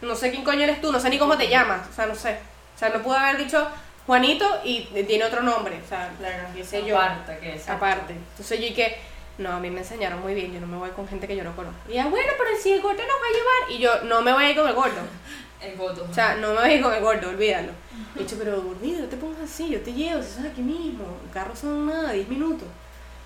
[0.00, 1.86] No sé quién coño eres tú, no sé ni cómo te llamas.
[1.90, 2.38] O sea, no sé.
[2.74, 3.68] O sea, me pudo haber dicho
[4.06, 5.78] Juanito y tiene otro nombre.
[5.84, 6.96] O sea, Claro, sé yo.
[6.96, 7.68] Aparte, que es.
[7.68, 8.14] Aparte.
[8.14, 8.98] Entonces yo y que,
[9.40, 11.42] no, a mí me enseñaron muy bien, yo no me voy con gente que yo
[11.42, 11.80] no conozco.
[11.88, 13.70] Y ella, bueno, pero si el gordo nos va a llevar.
[13.70, 15.00] Y yo, no me voy a ir con el gordo.
[15.60, 16.06] El voto.
[16.10, 17.72] O sea, no me voy a ir con el gordo, olvídalo.
[18.16, 21.04] He dicho, pero gordito, no te pongas así, yo te llevo, si estás aquí mismo.
[21.22, 22.66] El carro son nada, 10 minutos.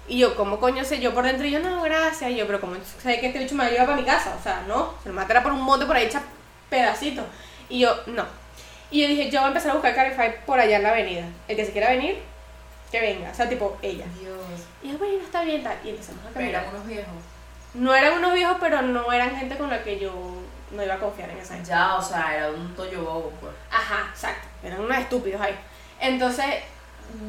[0.08, 0.98] Y yo, ¿cómo coño sé?
[0.98, 2.32] Yo por dentro, y yo, no, gracias.
[2.32, 4.36] Y yo, pero como sé que este bicho me va a llevar para mi casa?
[4.36, 6.22] O sea, no, se lo matará por un monte por ahí hecha
[6.68, 7.24] pedacitos.
[7.68, 8.24] Y yo, no.
[8.90, 11.24] Y yo dije, yo voy a empezar a buscar Carify por allá en la avenida.
[11.46, 12.18] El que se quiera venir,
[12.94, 13.30] que venga.
[13.30, 14.04] O sea, tipo, ella.
[14.20, 14.38] Dios.
[14.82, 15.76] Y yo, bueno, está bien, tal.
[15.84, 16.62] Y empezamos a Pero caminar.
[16.62, 17.14] eran unos viejos.
[17.74, 20.12] No eran unos viejos, pero no eran gente con la que yo
[20.70, 21.68] no iba a confiar en esa época.
[21.68, 23.52] Ya, o sea, era un toyo bobo, pues.
[23.68, 24.46] Ajá, exacto.
[24.62, 25.56] Eran unos estúpidos ahí.
[26.00, 26.46] Entonces,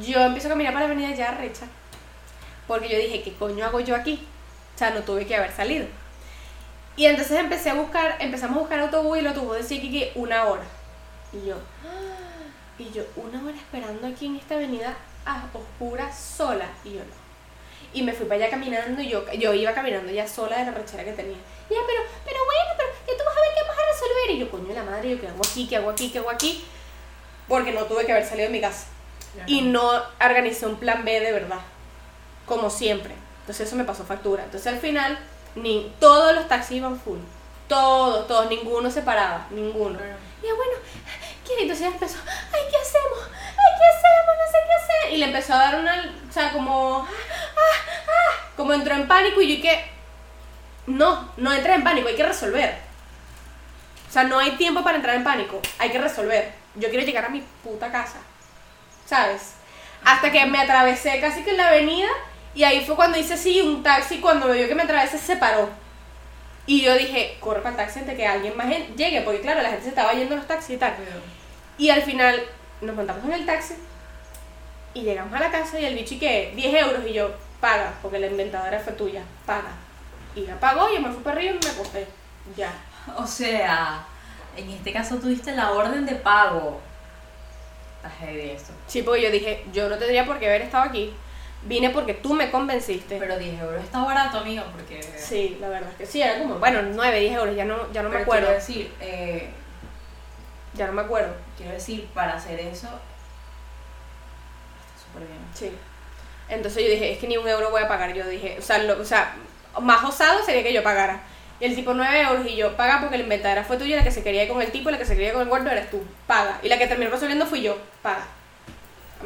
[0.00, 1.66] yo empiezo a caminar para la avenida ya recha.
[2.68, 4.24] Porque yo dije, ¿qué coño hago yo aquí?
[4.74, 5.86] O sea, no tuve que haber salido.
[6.94, 10.12] Y entonces empecé a buscar, empezamos a buscar autobús y el autobús decía que, que
[10.14, 10.64] una hora.
[11.32, 12.46] Y yo, ¡ah!
[12.78, 14.94] y yo, una hora esperando aquí en esta avenida
[15.26, 16.68] a oscura sola.
[16.84, 17.26] Y yo no.
[17.92, 20.72] Y me fui para allá caminando y yo, yo iba caminando ya sola de la
[20.72, 21.36] rechera que tenía.
[21.68, 24.30] Y ya, pero, pero bueno, pero ya tú vas a ver qué vamos a resolver.
[24.30, 25.66] Y yo, coño la madre, yo, ¿qué hago aquí?
[25.66, 26.10] ¿Qué hago aquí?
[26.10, 26.64] ¿Qué hago aquí?
[27.48, 28.86] Porque no tuve que haber salido de mi casa.
[29.46, 31.60] Y no organicé un plan B de verdad.
[32.46, 33.14] Como siempre.
[33.40, 34.44] Entonces eso me pasó factura.
[34.44, 35.18] Entonces al final,
[35.54, 37.18] ni todos los taxis iban full.
[37.68, 39.46] Todos, todos, ninguno se paraba.
[39.50, 39.98] Ninguno.
[39.98, 40.16] Claro.
[40.42, 40.72] Y yo, bueno,
[41.46, 41.62] ¿qué?
[41.62, 42.18] Entonces ella empezó,
[42.52, 43.18] ay, ¿qué hacemos?
[43.66, 44.36] Ay, ¿qué hacemos?
[44.38, 45.14] No sé qué hacer.
[45.14, 49.08] Y le empezó a dar una, o sea, como, ah, ah, ah, como entró en
[49.08, 49.90] pánico y yo que,
[50.86, 52.78] no, no entré en pánico, hay que resolver.
[54.08, 56.52] O sea, no hay tiempo para entrar en pánico, hay que resolver.
[56.74, 58.18] Yo quiero llegar a mi puta casa,
[59.04, 59.54] ¿sabes?
[60.04, 62.08] Hasta que me atravesé casi que en la avenida
[62.54, 65.36] y ahí fue cuando hice sí, un taxi, cuando me vio que me atravesé se
[65.36, 65.68] paró.
[66.66, 69.68] Y yo dije, corre para el taxi antes que alguien más llegue, porque claro, la
[69.68, 70.94] gente se estaba yendo en los taxis y tal.
[71.78, 72.42] Y al final
[72.80, 73.74] nos montamos en el taxi
[74.96, 77.92] y llegamos a la casa y el bicho y que 10 euros y yo, paga,
[78.00, 79.72] porque la inventadora fue tuya, paga.
[80.34, 82.06] Y ya pagó, yo me fui para arriba y me acosté.
[82.56, 82.72] Ya.
[83.16, 84.04] O sea,
[84.56, 86.80] en este caso tuviste la orden de pago.
[88.18, 88.72] Heavy esto.
[88.88, 91.14] Sí, porque yo dije, yo no tendría por qué haber estado aquí.
[91.62, 93.16] Vine porque tú me convenciste.
[93.18, 95.02] Pero 10 euros está barato, amigo, porque.
[95.02, 98.02] Sí, la verdad es que sí, era como, bueno, 9, 10 euros, ya no, ya
[98.02, 98.46] no me acuerdo.
[98.46, 99.50] Quiero decir, eh,
[100.76, 101.34] Ya no me acuerdo.
[101.56, 102.88] quiero decir, para hacer eso.
[104.86, 105.40] Está súper bien.
[105.54, 105.72] Sí.
[106.48, 108.12] Entonces yo dije, es que ni un euro voy a pagar.
[108.14, 109.34] Yo dije, o sea, lo- o sea
[109.80, 111.20] más osado sería que yo pagara.
[111.60, 114.10] Y el tipo 9 euros y yo, paga porque la inventadora fue tuya, la que
[114.10, 115.90] se quería ir con el tipo, la que se quería ir con el gordo eres
[115.90, 116.58] tú, paga.
[116.62, 118.26] Y la que terminó resolviendo fui yo, paga.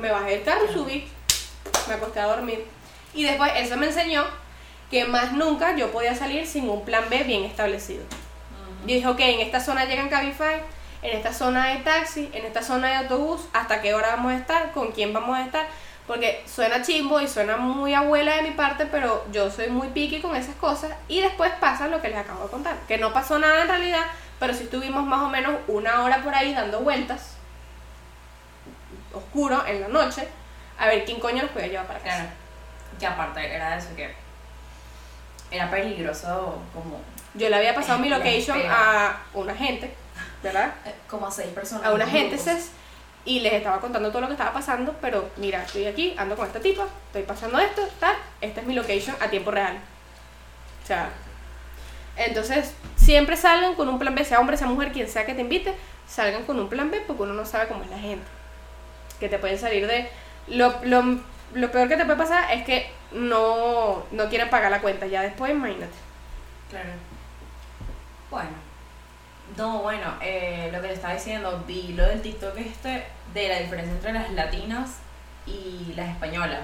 [0.01, 1.09] Me bajé del carro, subí,
[1.89, 2.65] me acosté a dormir.
[3.15, 4.25] Y después eso me enseñó
[4.91, 8.05] que más nunca yo podía salir sin un plan B bien establecido.
[8.83, 10.61] Yo dije, ok, en esta zona llegan Cabify,
[11.03, 14.37] en esta zona hay taxi, en esta zona hay autobús, hasta qué hora vamos a
[14.37, 15.67] estar, con quién vamos a estar.
[16.07, 20.21] Porque suena chimbo y suena muy abuela de mi parte, pero yo soy muy piqui
[20.21, 20.91] con esas cosas.
[21.07, 22.77] Y después pasa lo que les acabo de contar.
[22.89, 24.05] Que no pasó nada en realidad,
[24.41, 27.37] pero sí estuvimos más o menos una hora por ahí dando vueltas,
[29.13, 30.27] oscuro, en la noche,
[30.79, 32.17] a ver quién coño nos podía llevar para casa.
[32.17, 32.31] Claro.
[32.99, 34.13] Que aparte era eso que.
[35.51, 37.01] Era peligroso como.
[37.35, 39.95] Yo le había pasado mi location a una gente,
[40.43, 40.75] ¿verdad?
[40.85, 41.87] eh, Como a seis personas.
[41.87, 42.53] a una en gente grupos.
[42.55, 42.71] ses,
[43.25, 46.47] y les estaba contando todo lo que estaba pasando, pero mira, estoy aquí, ando con
[46.47, 49.77] esta tipa, estoy pasando esto, tal, esta es mi location a tiempo real.
[50.83, 51.11] O sea,
[52.17, 55.43] entonces siempre salgan con un plan B, sea hombre, sea mujer, quien sea que te
[55.43, 55.75] invite,
[56.09, 58.25] salgan con un plan B porque uno no sabe cómo es la gente.
[59.19, 60.09] Que te pueden salir de...
[60.49, 61.21] Lo, lo,
[61.55, 65.23] lo peor que te puede pasar es que no, no quieren pagar la cuenta, ya
[65.23, 65.93] después imagínate.
[66.71, 66.89] Claro.
[68.31, 68.70] Bueno.
[69.57, 73.59] No, bueno, eh, lo que le estaba diciendo, vi lo del TikTok este de la
[73.61, 74.99] diferencia entre las latinas
[75.47, 76.61] y las españolas.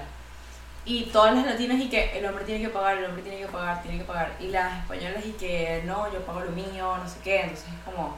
[0.85, 3.47] Y todas las latinas y que el hombre tiene que pagar, el hombre tiene que
[3.47, 4.33] pagar, tiene que pagar.
[4.39, 7.41] Y las españolas y que no, yo pago lo mío, no sé qué.
[7.41, 8.15] Entonces es como...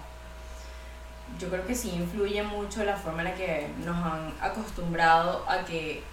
[1.40, 5.60] Yo creo que sí influye mucho la forma en la que nos han acostumbrado a
[5.60, 6.04] que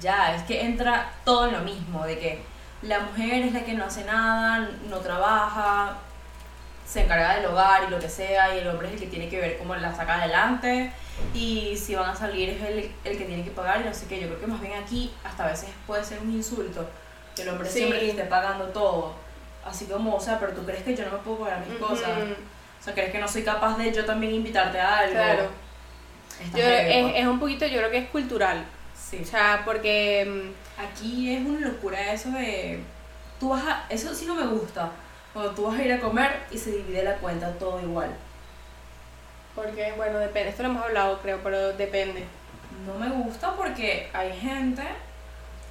[0.00, 2.42] ya, es que entra todo en lo mismo, de que
[2.82, 5.96] la mujer es la que no hace nada, no trabaja,
[6.94, 9.28] se encarga del hogar y lo que sea, y el hombre es el que tiene
[9.28, 10.92] que ver cómo la saca adelante,
[11.34, 14.06] y si van a salir es el, el que tiene que pagar, y no sé
[14.06, 14.20] qué.
[14.20, 16.88] Yo creo que más bien aquí hasta a veces puede ser un insulto,
[17.34, 17.78] que el hombre Sí.
[17.78, 19.14] siempre esté pagando todo.
[19.64, 22.10] Así como, o sea, pero tú crees que yo no me puedo pagar mis cosas.
[22.18, 22.32] Ujú,
[22.80, 25.12] O sea, crees que no soy capaz de yo también invitarte a algo.
[25.14, 25.48] Claro.
[26.54, 28.64] Yo, es, es un poquito, yo creo que es cultural.
[28.94, 29.20] Sí.
[29.22, 30.24] O sea, porque.
[30.26, 32.80] mm, Aquí es una locura eso de.
[33.40, 33.86] Tú vas a.
[33.88, 34.90] Eso sí no me gusta.
[35.34, 38.08] Cuando tú vas a ir a comer y se divide la cuenta todo igual.
[39.54, 40.48] Porque, bueno, depende.
[40.48, 42.24] Esto lo hemos hablado, creo, pero depende.
[42.86, 44.82] No me gusta porque hay gente.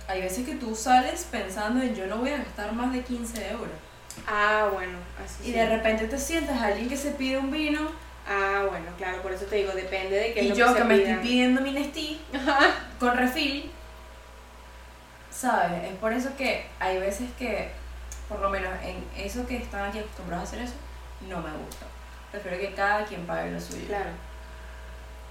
[0.08, 3.50] Hay veces que tú sales pensando en yo no voy a gastar más de 15
[3.50, 3.74] euros.
[4.28, 5.52] Ah, bueno, así Y sí.
[5.54, 7.90] de repente te sientas a alguien que se pide un vino
[8.28, 10.84] Ah, bueno, claro, por eso te digo, depende de qué es y lo yo que,
[10.84, 12.22] me estoy pidiendo mi Nestí
[13.00, 13.70] con refil.
[15.30, 15.84] ¿Sabes?
[15.92, 17.70] Es por eso que hay veces que,
[18.30, 20.74] por lo menos en eso que están aquí acostumbrados a hacer eso,
[21.28, 21.86] no me gusta.
[22.32, 23.86] Prefiero que cada quien pague lo suyo.
[23.88, 24.10] Claro.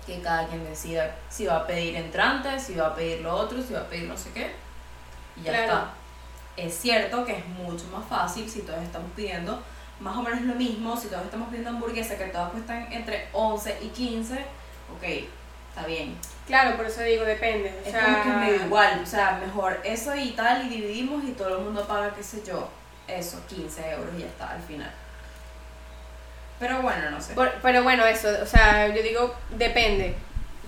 [0.06, 3.62] Que cada quien decida si va a pedir entrante, si va a pedir lo otro,
[3.62, 4.52] si va a pedir no sé qué.
[5.36, 5.64] Y ya Claro.
[5.64, 5.90] está.
[6.56, 9.62] Es cierto que es mucho más fácil si todos estamos pidiendo
[10.00, 13.78] más o menos lo mismo, si todos estamos pidiendo hamburguesas que todas cuestan entre 11
[13.82, 15.02] y 15, ok,
[15.70, 16.18] está bien.
[16.46, 17.72] Claro, por eso digo, depende.
[17.82, 21.22] O Es sea, como que medio igual, o sea, mejor eso y tal, y dividimos
[21.24, 22.68] y todo el mundo paga, qué sé yo,
[23.16, 24.90] eso, 15 euros y ya está al final.
[26.58, 27.34] Pero bueno, no sé.
[27.34, 30.14] por- pero bueno, eso, o sea, yo digo, depende.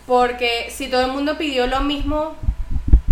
[0.07, 2.37] Porque si todo el mundo pidió lo mismo,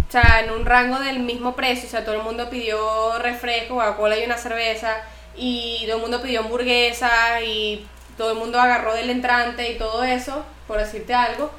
[0.08, 3.76] o sea, en un rango del mismo precio, o sea, todo el mundo pidió refresco,
[3.76, 4.96] Coca-Cola y una cerveza,
[5.36, 7.86] y todo el mundo pidió hamburguesa, y
[8.18, 11.50] todo el mundo agarró del entrante y todo eso, por decirte algo,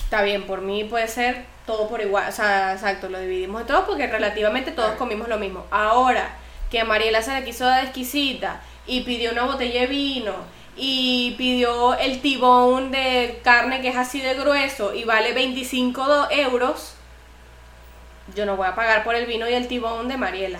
[0.00, 3.68] está bien, por mí puede ser todo por igual, o sea, exacto, lo dividimos de
[3.68, 5.64] todos porque relativamente todos comimos lo mismo.
[5.70, 6.30] Ahora,
[6.74, 10.32] que Mariela se la quiso dar exquisita y pidió una botella de vino
[10.76, 16.28] y pidió el tibón de carne que es así de grueso y vale 25 do-
[16.32, 16.96] euros,
[18.34, 20.58] yo no voy a pagar por el vino y el tibón de Mariela.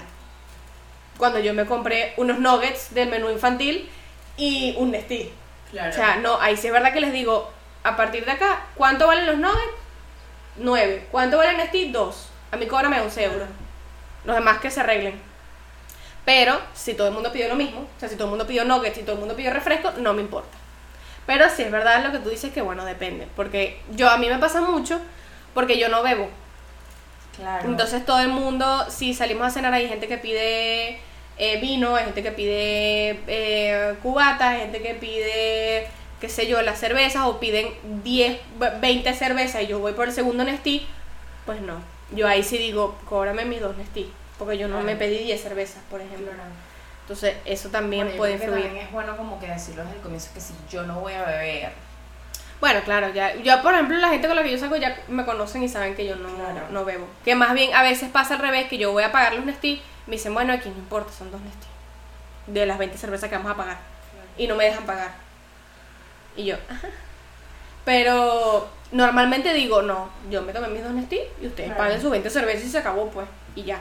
[1.18, 3.88] Cuando yo me compré unos nuggets del menú infantil
[4.36, 5.32] y un Nestí.
[5.72, 5.90] Claro.
[5.90, 7.50] O sea, no, ahí sí es verdad que les digo,
[7.82, 9.74] a partir de acá, ¿cuánto valen los nuggets?
[10.58, 11.08] 9.
[11.10, 11.90] ¿Cuánto valen Nestí?
[11.90, 12.28] 2.
[12.52, 13.48] A mí cóbrame 11 euros.
[14.24, 15.33] Los demás que se arreglen.
[16.24, 18.64] Pero si todo el mundo pidió lo mismo, o sea, si todo el mundo pidió
[18.64, 20.56] nuggets y todo el mundo pidió refresco, no me importa.
[21.26, 24.28] Pero sí es verdad lo que tú dices que bueno, depende, porque yo a mí
[24.28, 25.00] me pasa mucho
[25.54, 26.28] porque yo no bebo.
[27.36, 27.68] claro.
[27.68, 30.98] Entonces todo el mundo, si salimos a cenar hay gente que pide
[31.36, 35.88] eh, vino, hay gente que pide eh, cubatas, hay gente que pide,
[36.20, 37.70] qué sé yo, las cervezas o piden
[38.04, 38.38] 10,
[38.80, 40.86] 20 cervezas y yo voy por el segundo Nestí,
[41.44, 41.82] pues no.
[42.12, 44.86] Yo ahí sí digo, cóbrame mis dos Nestí, porque yo no Claro.
[44.86, 46.26] me pedí 10 cervezas, por ejemplo.
[46.32, 46.50] Claro.
[47.02, 48.64] Entonces eso también Bueno, yo puede creo que influir.
[48.66, 51.22] también es bueno como que decirlo desde el comienzo que si yo no voy a
[51.24, 51.72] beber.
[52.60, 55.26] Bueno, claro, ya, yo por ejemplo la gente con la que yo salgo ya me
[55.26, 56.66] conocen y saben que yo no, Claro.
[56.70, 57.06] no bebo.
[57.24, 59.82] Que más bien a veces pasa al revés, que yo voy a pagar los Nestí,
[60.06, 61.66] me dicen, bueno, aquí no importa, son dos Nestí.
[62.46, 63.78] De las 20 cervezas que vamos a pagar.
[64.38, 65.12] Y no me dejan pagar.
[66.36, 66.88] Y yo, ajá.
[67.84, 72.30] Pero normalmente digo, no, yo me tomé mis dos Nestí y ustedes paguen sus 20
[72.30, 73.78] cervezas y se acabó pues, y ya.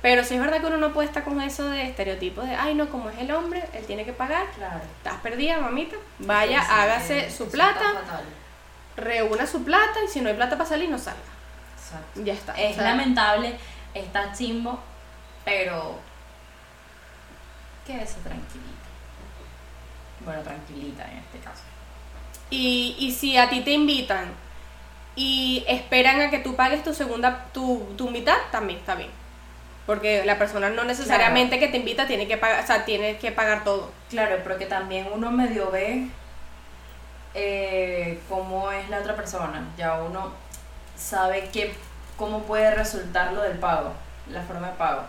[0.00, 2.74] Pero sí es verdad que uno no puede estar con eso de estereotipo de, ay
[2.74, 4.46] no, como es el hombre, él tiene que pagar.
[4.56, 4.80] Claro.
[4.98, 5.96] Estás perdida, mamita.
[6.20, 7.94] Vaya, Sí, hágase su plata
[8.98, 11.20] reúna su plata y si no hay plata para salir, no salga.
[11.76, 12.22] Exacto.
[12.22, 12.52] Ya está.
[12.54, 13.56] Es lamentable,
[13.94, 14.78] está chimbo,
[15.44, 15.98] pero
[17.86, 18.68] quédese tranquilita.
[20.24, 21.62] Bueno, tranquilita en este caso.
[22.50, 24.32] Y, y si a ti te invitan
[25.16, 29.10] y esperan a que tú pagues tu segunda, tu, tu mitad, también está bien.
[29.88, 33.32] Porque la persona no necesariamente que te invita tiene que pagar, o sea, tiene que
[33.32, 33.90] pagar todo.
[34.10, 36.08] Claro, pero que también uno medio ve
[37.32, 39.66] eh, cómo es la otra persona.
[39.78, 40.34] Ya uno
[40.94, 41.72] sabe que,
[42.18, 43.94] cómo puede resultar lo del pago,
[44.30, 45.04] la forma de pago.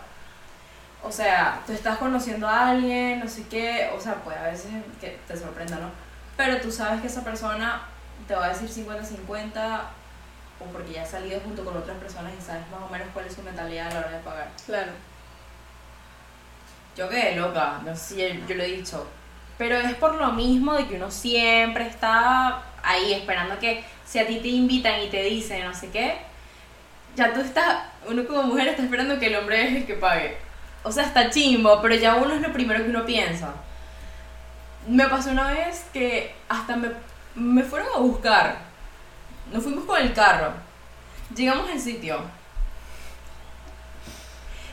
[1.02, 4.70] O sea, tú estás conociendo a alguien, no sé qué, o sea, puede a veces
[4.98, 5.90] que te sorprenda, ¿no?
[6.38, 7.82] Pero tú sabes que esa persona
[8.26, 9.80] te va a decir 50-50
[10.60, 13.26] o porque ya has salido junto con otras personas y sabes más o menos cuál
[13.26, 14.48] es su mentalidad a la hora de pagar.
[14.66, 14.92] Claro.
[16.96, 19.06] Yo quedé loca, no sé si yo lo he dicho.
[19.56, 24.26] Pero es por lo mismo de que uno siempre está ahí esperando que si a
[24.26, 26.18] ti te invitan y te dicen no sé qué,
[27.14, 30.36] ya tú estás, uno como mujer está esperando que el hombre es el que pague.
[30.82, 33.52] O sea, está chimbo, pero ya uno es lo primero que uno piensa.
[34.88, 36.88] Me pasó una vez que hasta me,
[37.34, 38.69] me fueron a buscar.
[39.52, 40.52] Nos fuimos con el carro.
[41.34, 42.20] Llegamos al sitio.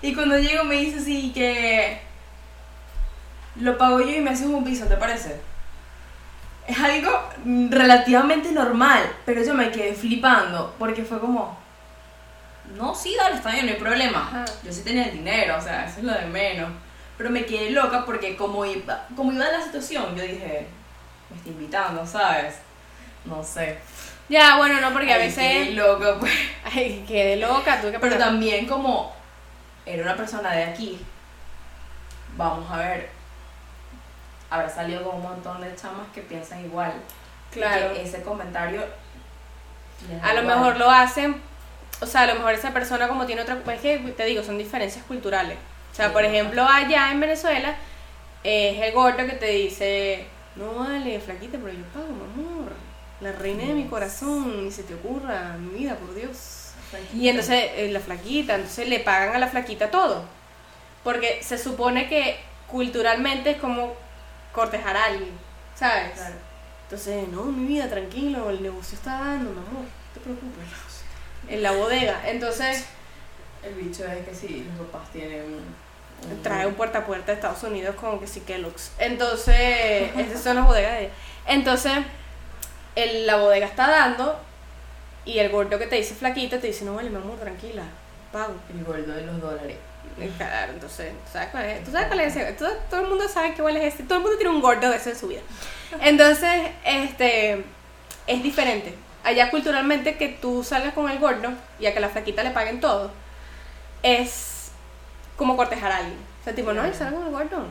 [0.01, 1.99] Y cuando llego me dice así que
[3.55, 5.39] lo pago yo y me haces un piso, ¿te parece?
[6.67, 7.29] Es algo
[7.69, 11.57] relativamente normal, pero yo me quedé flipando porque fue como,
[12.75, 14.19] no, sí, dale, está bien, no hay problema.
[14.19, 14.45] Ajá.
[14.63, 16.69] Yo sí tenía el dinero, o sea, eso es lo de menos.
[17.17, 20.67] Pero me quedé loca porque como iba, como iba la situación, yo dije,
[21.29, 22.55] me está invitando, ¿sabes?
[23.25, 23.79] No sé.
[24.29, 25.75] Ya, bueno, no, porque a Ay, quedé veces.
[25.75, 26.33] loca, pues.
[26.65, 29.15] Ay, quedé loca, tuve que Pero también como
[29.85, 30.99] era una persona de aquí,
[32.35, 33.09] vamos a ver,
[34.49, 36.93] habrá salido con un montón de chamas que piensan igual.
[37.51, 37.93] Claro.
[37.93, 38.83] que ese comentario...
[40.21, 40.45] A lo igual.
[40.57, 41.41] mejor lo hacen,
[42.01, 44.57] o sea, a lo mejor esa persona como tiene otra, es que te digo, son
[44.57, 45.57] diferencias culturales.
[45.91, 46.13] O sea, Sí.
[46.13, 47.75] por ejemplo, allá en Venezuela
[48.43, 52.56] es el gordo que te dice, no vale, flaquita, pero yo pago, mi amor,
[53.21, 56.71] la reina de mi corazón, ni se te ocurra, mi vida, por Dios.
[57.13, 60.23] Y entonces eh, la flaquita, entonces le pagan a la flaquita todo.
[61.03, 63.93] Porque se supone que culturalmente es como
[64.53, 65.31] cortejar a alguien,
[65.75, 66.11] ¿sabes?
[66.13, 66.35] Claro.
[66.83, 70.65] Entonces, no, mi vida, tranquilo, el negocio está dando, mi amor, no te preocupes.
[71.49, 72.21] En la bodega.
[72.29, 72.85] Entonces,
[73.63, 76.31] El bicho es que sí, los papás tienen un...
[76.31, 78.91] un- trae un puerta a puerta de Estados Unidos con que sí Kellogg's.
[78.99, 81.13] Entonces, esas son las bodegas de ella.
[81.45, 81.93] Entonces,
[82.97, 84.37] el- la bodega está dando
[85.25, 87.83] y el gordo que te dice flaquita te dice, no vale, mi amor, tranquila,
[88.31, 88.55] pago.
[88.73, 89.77] El gordo de los dólares.
[90.37, 91.83] Claro, entonces, ¿sabes cuál es?
[91.83, 92.53] ¿Tú sabes cuál es ese?
[92.53, 94.03] Todo, todo el mundo sabe que cuál es este.
[94.03, 95.41] Todo el mundo tiene un gordo de ese en su vida.
[96.01, 97.63] Entonces, este,
[98.25, 98.95] es diferente.
[99.23, 102.79] Allá culturalmente que tú salgas con el gordo y a que la flaquita le paguen
[102.79, 103.11] todo,
[104.01, 104.71] es
[105.35, 106.17] como cortejar a alguien.
[106.41, 107.65] O sea, tipo, no, salgo con el gordo.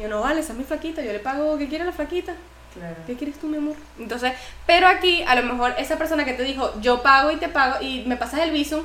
[0.00, 2.34] Yo no vale, esa es mi flaquita, yo le pago, ¿qué quiere la flaquita?
[2.78, 2.96] Claro.
[3.06, 3.74] ¿Qué quieres tú, mi amor?
[3.98, 4.32] Entonces,
[4.66, 7.76] pero aquí a lo mejor esa persona que te dijo, yo pago y te pago
[7.80, 8.82] y me pasas el visum,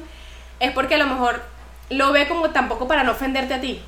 [0.60, 1.41] es porque a lo mejor
[1.89, 3.82] lo ve como tampoco para no ofenderte a ti.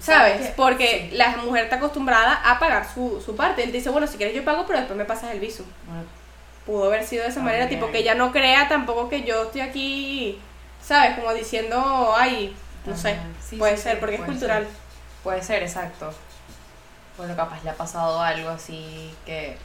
[0.00, 0.52] ¿Sabes?
[0.56, 1.16] Porque Sí.
[1.16, 3.64] la mujer está acostumbrada a pagar su, su parte.
[3.64, 5.66] Él te dice, bueno, si quieres yo pago, pero después me pasas el visum.
[5.86, 6.04] Bueno,
[6.64, 9.62] Pudo haber sido de esa manera, tipo que ella no crea tampoco que yo estoy
[9.62, 10.38] aquí,
[10.80, 11.16] ¿sabes?
[11.18, 12.54] Como diciendo, ay,
[12.86, 13.16] no sé.
[13.44, 14.64] Sí, puede sí, ser, porque es cultural.
[14.64, 14.72] ser.
[15.24, 16.12] Puede ser, exacto.
[17.18, 19.58] Bueno, capaz le ha pasado algo así que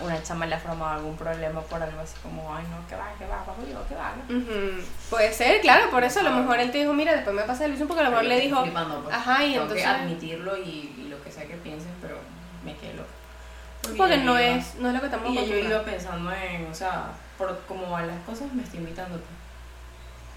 [0.00, 3.08] una chama le ha formado algún problema por algo así como, ay no, que va,
[3.18, 4.36] que va, yo, que va, ¿no?
[4.36, 4.82] Ujú.
[5.10, 7.62] Puede ser, claro, por eso a lo mejor él te dijo, mira, después me pasas
[7.62, 9.14] el visum, porque a lo mejor le dijo, pues.
[9.14, 9.78] ajá, y entonces...
[9.82, 12.18] que admitirlo y, y lo que sea que piensen, pero
[12.64, 13.96] me quedo loca.
[13.96, 15.86] Porque no iba- es, no es lo que estamos Y yo iba acostumbrados.
[15.86, 17.06] pensando en, o sea,
[17.38, 19.18] por cómo van las cosas, me estoy invitando.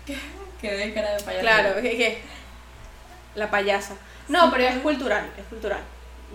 [0.06, 0.20] Pues.
[0.62, 1.42] Quedé cara de payaso.
[1.42, 2.22] Claro, que, que-
[3.36, 3.94] la payasa.
[4.30, 5.80] No, pero es cultural, es cultural.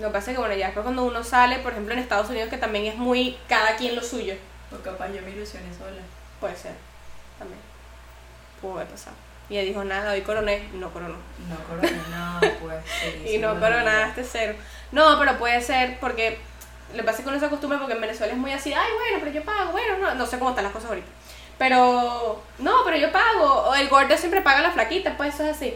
[0.01, 2.31] Lo que pasa es que, bueno, ya después cuando uno sale, por ejemplo, en Estados
[2.31, 4.35] Unidos, que también es muy cada quien lo suyo,
[4.73, 6.01] O capaz yo me ilusioné sola.
[6.41, 6.73] puede ser,
[7.39, 7.61] también.
[8.61, 9.17] Pudo haber pasado.
[9.49, 11.17] Y ella dijo, nada, hoy coroné, no coronó.
[11.49, 12.85] No coroné nada, pues.
[13.31, 14.55] Y no coronaste cero.
[14.93, 16.39] No, pero puede ser porque
[16.93, 18.91] lo que pasa es que uno se acostumbra porque en Venezuela es muy así, ay,
[18.99, 21.09] bueno, pero yo pago, bueno, no, no sé cómo están las cosas ahorita.
[21.59, 23.69] Pero, no, pero yo pago.
[23.69, 25.75] O el gordo siempre paga la flaquita, pues eso es así.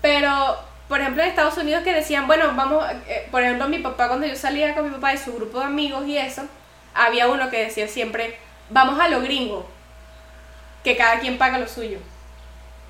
[0.00, 4.08] Pero, por ejemplo, en Estados Unidos que decían, bueno, vamos, eh, por ejemplo, mi papá,
[4.08, 6.42] cuando yo salía con mi papá y su grupo de amigos y eso,
[6.94, 8.38] había uno que decía siempre,
[8.70, 9.66] vamos a lo gringo,
[10.82, 11.98] que cada quien paga lo suyo.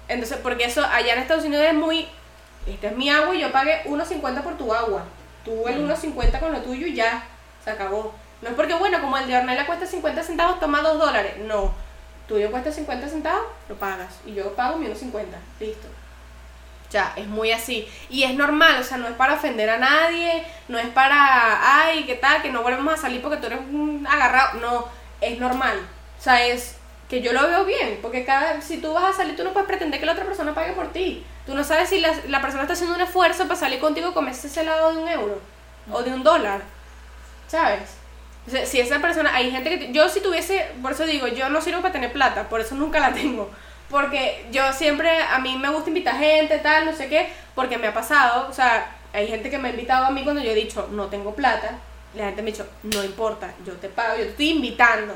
[0.08, 2.08] Entonces, porque eso allá en Estados Unidos es muy,
[2.66, 5.04] esta es mi agua y yo pagué 1.50 por tu agua.
[5.44, 7.24] Tú el 1.50 con lo tuyo y ya,
[7.64, 8.12] se acabó.
[8.42, 11.36] No es porque, bueno, como el de Ornella cuesta 50 centavos, toma 2 dólares.
[11.46, 11.72] No,
[12.26, 14.20] tuyo cuesta 50 centavos, lo pagas.
[14.26, 15.24] Y yo pago mi 1.50,
[15.60, 15.88] listo.
[16.94, 17.88] Ya, es muy así.
[18.08, 22.04] Y es normal, o sea, no es para ofender a nadie, no es para, ay,
[22.04, 22.40] ¿qué tal?
[22.40, 24.60] Que no volvemos a salir porque tú eres un agarrado.
[24.60, 24.86] No,
[25.20, 25.76] es normal.
[26.16, 26.76] O sea, es
[27.08, 29.66] que yo lo veo bien, porque cada, si tú vas a salir, tú no puedes
[29.66, 31.26] pretender que la otra persona pague por ti.
[31.44, 34.14] Tú no sabes si la, la persona está haciendo un esfuerzo para salir contigo y
[34.14, 35.40] comerse ese helado de un euro
[35.90, 36.60] o de un dólar.
[37.48, 37.90] ¿Sabes?
[38.48, 41.60] Sea, si esa persona, hay gente que, yo si tuviese, por eso digo, yo no
[41.60, 43.50] sirvo para tener plata, por eso nunca la tengo.
[43.90, 47.88] Porque yo siempre, a mí me gusta invitar gente, tal, no sé qué, porque me
[47.88, 50.54] ha pasado, o sea, hay gente que me ha invitado a mí cuando yo he
[50.54, 51.78] dicho, no tengo plata,
[52.14, 55.14] la gente me ha dicho, no importa, yo te pago, yo te estoy invitando.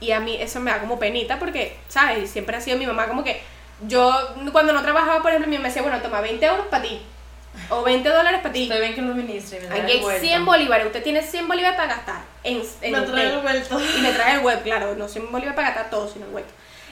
[0.00, 2.30] Y a mí eso me da como penita porque, ¿sabes?
[2.30, 3.42] Siempre ha sido mi mamá como que
[3.86, 4.12] yo
[4.52, 7.02] cuando no trabajaba, por ejemplo, mi mamá me decía, bueno, toma 20 euros para ti.
[7.68, 8.62] O 20 dólares para ti.
[8.62, 9.58] Usted ven que lo ministre.
[9.68, 10.22] Aquí el hay vuelto.
[10.22, 10.86] 100 bolívares.
[10.86, 12.22] Usted tiene 100 bolívares para gastar.
[12.44, 13.34] En, en Me trae usted.
[13.34, 13.80] el vuelto.
[13.98, 14.94] Y me trae el web, claro.
[14.94, 16.44] No 100 bolívares para gastar todo, sino el web.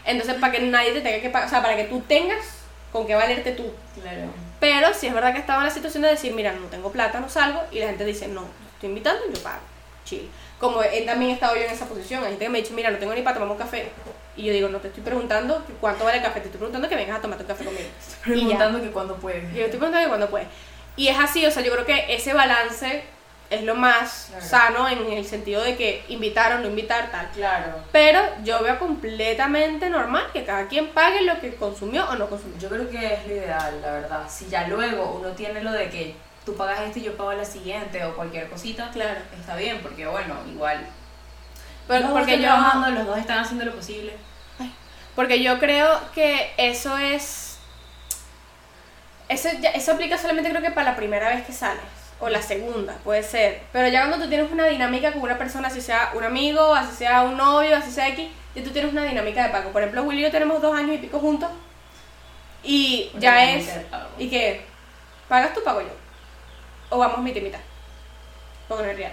[0.09, 1.47] Entonces, para que nadie te tenga que pagar.
[1.47, 2.45] O sea, para que tú tengas
[2.91, 3.71] con qué valerte tú.
[4.01, 4.31] Claro.
[4.59, 7.21] Pero si es verdad que estaba en la situación de decir, mira, no tengo plata,
[7.21, 7.61] no salgo.
[7.71, 9.61] Y la gente dice, no, estoy invitando, yo pago.
[10.05, 10.29] Chill.
[10.59, 12.25] Como he también he estado yo en esa posición.
[12.25, 13.91] Hay gente que me ha dicho, mira, no tengo ni para tomar un café.
[14.35, 16.97] Y yo digo, no te estoy preguntando cuánto vale el café, te estoy preguntando que
[16.97, 17.89] vengas a tomar tu café conmigo.
[18.27, 18.35] Y ya.
[18.35, 19.41] Preguntando que cuando puede.
[19.53, 20.49] Y yo estoy preguntando que cuando puedes.
[20.97, 23.05] Y es así, o sea, yo creo que ese balance
[23.51, 24.44] es lo más Claro.
[24.46, 27.30] sano en el sentido de que invitar o no invitar, tal.
[27.30, 27.82] Claro.
[27.92, 32.59] Pero yo veo completamente normal que cada quien pague lo que consumió o no consumió.
[32.59, 34.22] Yo creo que es lo ideal, la verdad.
[34.28, 37.44] Si ya luego uno tiene lo de que tú pagas este y yo pago la
[37.44, 39.20] siguiente o cualquier cosita, Claro.
[39.38, 40.80] está bien, porque bueno, igual.
[41.86, 44.12] Pero, los porque dos yo, están trabajando, los dos están haciendo lo posible.
[45.16, 47.59] porque yo creo que eso es...
[49.28, 51.82] Eso, ya- eso aplica solamente creo que para la primera vez que sales.
[52.21, 53.62] O la segunda, puede ser.
[53.73, 56.97] Pero ya cuando tú tienes una dinámica con una persona, así sea un amigo, así
[56.97, 59.71] sea un novio, así sea X, y tú tienes una dinámica de pago.
[59.71, 61.49] Por ejemplo, Willy y yo tenemos dos años y pico juntos.
[62.64, 63.71] Y Una ya es...
[64.19, 64.66] ¿Y qué?
[65.29, 65.91] ¿Pagas tú, pago yo?
[66.91, 67.61] ¿O vamos mitad y mitad?
[68.66, 69.12] Porque no es real.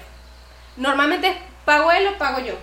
[0.77, 2.55] Normalmente pago él o pago yo.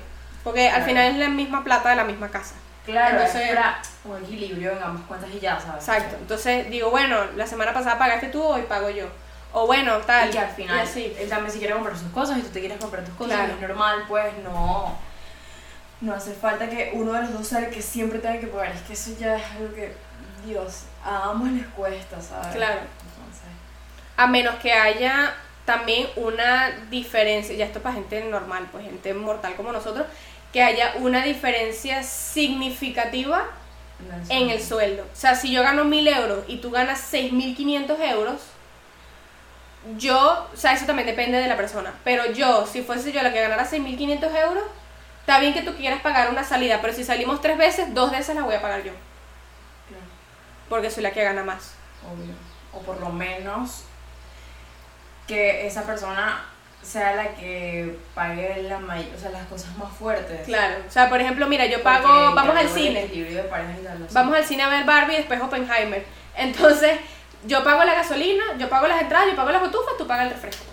[0.42, 2.56] Porque al final es la misma plata de la misma casa.
[2.84, 5.86] Claro, Entonces- es para un equilibrio en ambas cuentas y ya, ¿sabes?
[5.86, 6.16] Exacto.
[6.20, 9.06] Entonces digo, bueno, la semana pasada pagaste tú, hoy pago yo.
[9.52, 10.28] O bueno, tal.
[10.28, 11.14] Y que al final, así.
[11.18, 13.52] él también si quiere comprar sus cosas y tú te quieres comprar tus cosas, Claro.
[13.54, 14.96] es normal, pues no.
[16.00, 18.72] No hace falta que uno de los dos sea el que siempre tenga que pagar.
[18.72, 19.94] Es que eso ya es algo que,
[20.46, 22.56] Dios, a ambos les cuesta, ¿sabes?
[22.56, 22.80] Claro.
[22.80, 23.42] Entonces,
[24.16, 25.34] A menos que haya
[25.64, 30.06] también una diferencia, ya esto para gente normal, pues gente mortal como nosotros,
[30.52, 33.44] que haya una diferencia significativa
[34.28, 35.04] en el sueldo.
[35.04, 38.40] O sea, si yo gano 1000 euros y tú ganas 6500 euros,
[39.98, 41.92] yo, o sea, eso también depende de la persona.
[42.04, 44.64] Pero yo, si fuese yo la que ganara 6500 euros,
[45.20, 48.18] está bien que tú quieras pagar una salida, pero si salimos tres veces, dos de
[48.18, 48.92] esas las voy a pagar yo.
[49.88, 50.04] Claro,
[50.68, 51.72] Porque soy la que gana más.
[52.12, 52.34] obvio.
[52.72, 53.82] O por lo menos
[55.26, 56.44] que esa persona
[56.82, 60.40] sea la que pague la may- o sea, las cosas más fuertes.
[60.46, 60.76] Claro.
[60.88, 63.08] O sea, por ejemplo, mira, yo pago, Porque vamos al cine.
[64.10, 66.04] Vamos al cine a ver Barbie y después Oppenheimer.
[66.36, 66.98] Entonces,
[67.44, 70.32] yo pago la gasolina, yo pago las entradas, yo pago las cotufas, tú pagas el
[70.32, 70.64] refresco.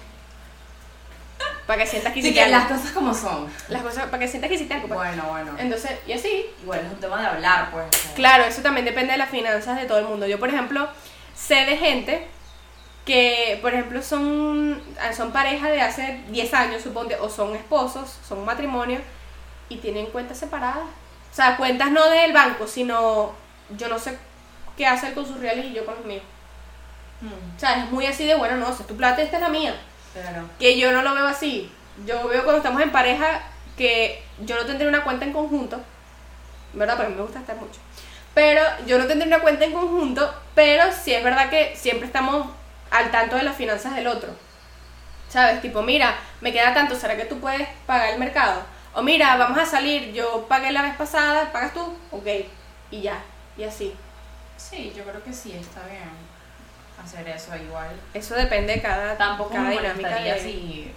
[1.65, 3.47] Para que sientas que hiciste que las cosas como son.
[3.67, 4.87] Las cosas, para que sientas que hiciste algo.
[4.87, 4.97] pues.
[4.97, 5.51] Bueno, bueno.
[5.59, 6.47] Entonces, y así.
[6.63, 7.85] Igual es un tema de hablar, pues.
[8.15, 10.25] Claro, eso también depende de las finanzas de todo el mundo.
[10.25, 10.89] Yo, por ejemplo,
[11.35, 12.27] sé de gente
[13.05, 14.81] que, por ejemplo, son,
[15.15, 18.99] son pareja de hace 10 años, suponte, o son esposos, son un matrimonio,
[19.69, 20.85] y tienen cuentas separadas.
[21.31, 23.33] O sea, cuentas no del banco, sino
[23.77, 24.17] yo no sé
[24.75, 26.23] qué hacer con sus reales y yo con los míos.
[27.21, 29.41] Mm, O sea, es muy así de, bueno, no, si es tu plata, esta es
[29.43, 29.75] la mía.
[30.13, 30.49] Claro.
[30.57, 31.71] Que yo no lo veo así.
[32.05, 33.41] Yo veo cuando estamos en pareja
[33.77, 35.79] que yo no tendré una cuenta en conjunto,
[36.73, 36.95] ¿verdad?
[36.95, 37.79] Porque a mí me gusta estar mucho.
[38.33, 42.47] Pero yo no tendré una cuenta en conjunto, pero sí es verdad que siempre estamos
[42.91, 44.29] al tanto de las finanzas del otro.
[45.27, 45.61] ¿Sabes?
[45.61, 48.63] Tipo, mira, me queda tanto, ¿será que tú puedes pagar el mercado?
[48.93, 51.93] O mira, vamos a salir, yo pagué la vez pasada, ¿pagas tú?
[52.11, 52.27] Ok,
[52.91, 53.21] y ya,
[53.57, 53.93] y así.
[54.57, 56.28] Sí, yo creo que sí, está bien
[57.03, 57.89] hacer eso igual.
[58.13, 59.93] Eso depende de cada, Tampoco cada me dinámica.
[60.09, 60.91] molestaría de- si,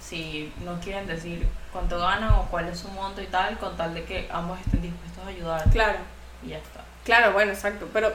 [0.00, 3.94] si no quieren decir cuánto ganan o cuál es su monto y tal, con tal
[3.94, 5.64] de que ambos estén dispuestos a ayudar.
[5.70, 5.98] Claro.
[6.44, 6.80] Y ya está.
[7.04, 7.88] Claro, bueno, exacto.
[7.92, 8.12] Pero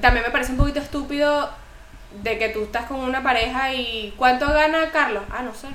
[0.00, 1.50] también me parece un poquito estúpido
[2.22, 5.24] de que tú estás con una pareja y ¿cuánto gana Carlos?
[5.30, 5.68] Ah, no sé.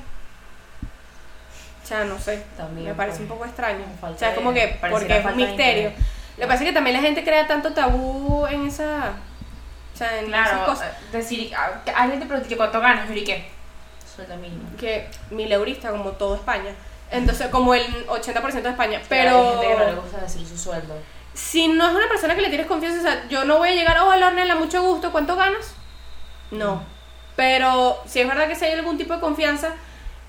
[1.84, 2.44] O sea, no sé.
[2.58, 3.84] También, me parece pues, un poco extraño.
[4.02, 5.92] O sea, es como que porque es un misterio.
[6.38, 9.14] Lo que pasa es que también la gente crea tanto tabú en esa
[10.10, 10.88] sea, en esas Claro, cosas.
[10.88, 13.50] eh, decir, a- que alguien te pregunta cuánto ganas, yo qué
[14.16, 14.70] sueldo mínimo.
[14.78, 16.74] Que mil eurista como todo España.
[17.10, 18.98] Entonces, como el 80% de España.
[19.00, 20.96] Hay Pero gente que no le gusta decir su sueldo.
[21.34, 23.76] si no es una persona que le tienes confianza, o sea, yo no voy a
[23.76, 25.74] llegar, oh, Ornella, mucho gusto, ¿cuánto ganas?
[26.52, 26.84] No.
[27.36, 29.70] Pero si es verdad que si hay algún tipo de confianza,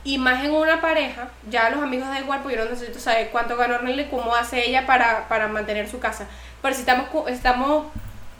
[0.05, 3.31] y más en una pareja, ya los amigos da igual, porque yo no necesito saber
[3.31, 6.27] cuánto gana Ornella y cómo hace ella para, para mantener su casa.
[6.61, 7.87] Pero si estamos, estamos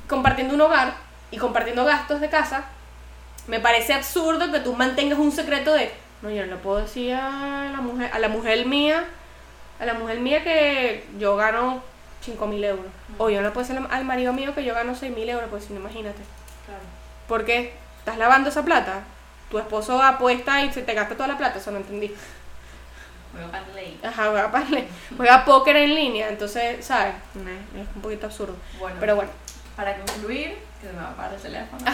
[0.09, 0.95] compartiendo un hogar
[1.33, 2.67] y compartiendo gastos de casa,
[3.49, 7.15] me parece absurdo que tú mantengas un secreto de, no, yo no le puedo decir
[7.15, 9.05] a la mujer, a la mujer mía,
[9.81, 11.83] a la mujer mía que yo gano
[12.21, 12.87] 5 mil euros.
[13.19, 15.49] O yo no le puedo decir al marido mío que yo gano 6 mil euros,
[15.51, 16.21] pues imagínate.
[16.67, 16.83] Claro.
[17.27, 17.75] ¿Por qué?
[17.99, 19.03] ¿Estás lavando esa plata?
[19.51, 22.15] Tu esposo apuesta y se te gasta toda la plata, eso no entendí.
[23.33, 23.99] Juego para ley.
[24.03, 24.53] Ajá, juega,
[25.17, 27.15] juega póker en línea, entonces, ¿sabes?
[27.35, 28.55] Es un poquito absurdo.
[28.79, 29.31] Bueno, Pero bueno,
[29.75, 31.83] para concluir, que se me va a el teléfono.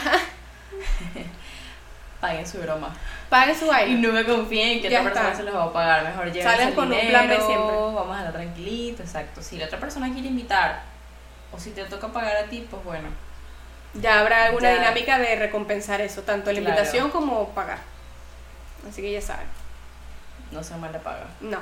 [2.21, 2.93] Paguen su broma.
[3.31, 4.09] pague su Y vaina.
[4.09, 5.39] no me confíen en que Ya otra persona está.
[5.39, 6.03] se los va a pagar.
[6.05, 7.77] Mejor llévense Salgan el con un plan B siempre.
[7.77, 9.41] Vamos a la tranquilito, exacto.
[9.41, 10.81] Si la otra persona quiere invitar,
[11.53, 13.09] o si te toca pagar a ti, pues bueno.
[13.95, 14.79] Ya habrá alguna Ya.
[14.81, 16.71] dinámica de recompensar eso, tanto la Claro.
[16.75, 17.79] invitación como pagar.
[18.89, 19.47] Así que ya saben.
[20.51, 21.27] No se mala paga.
[21.41, 21.59] No.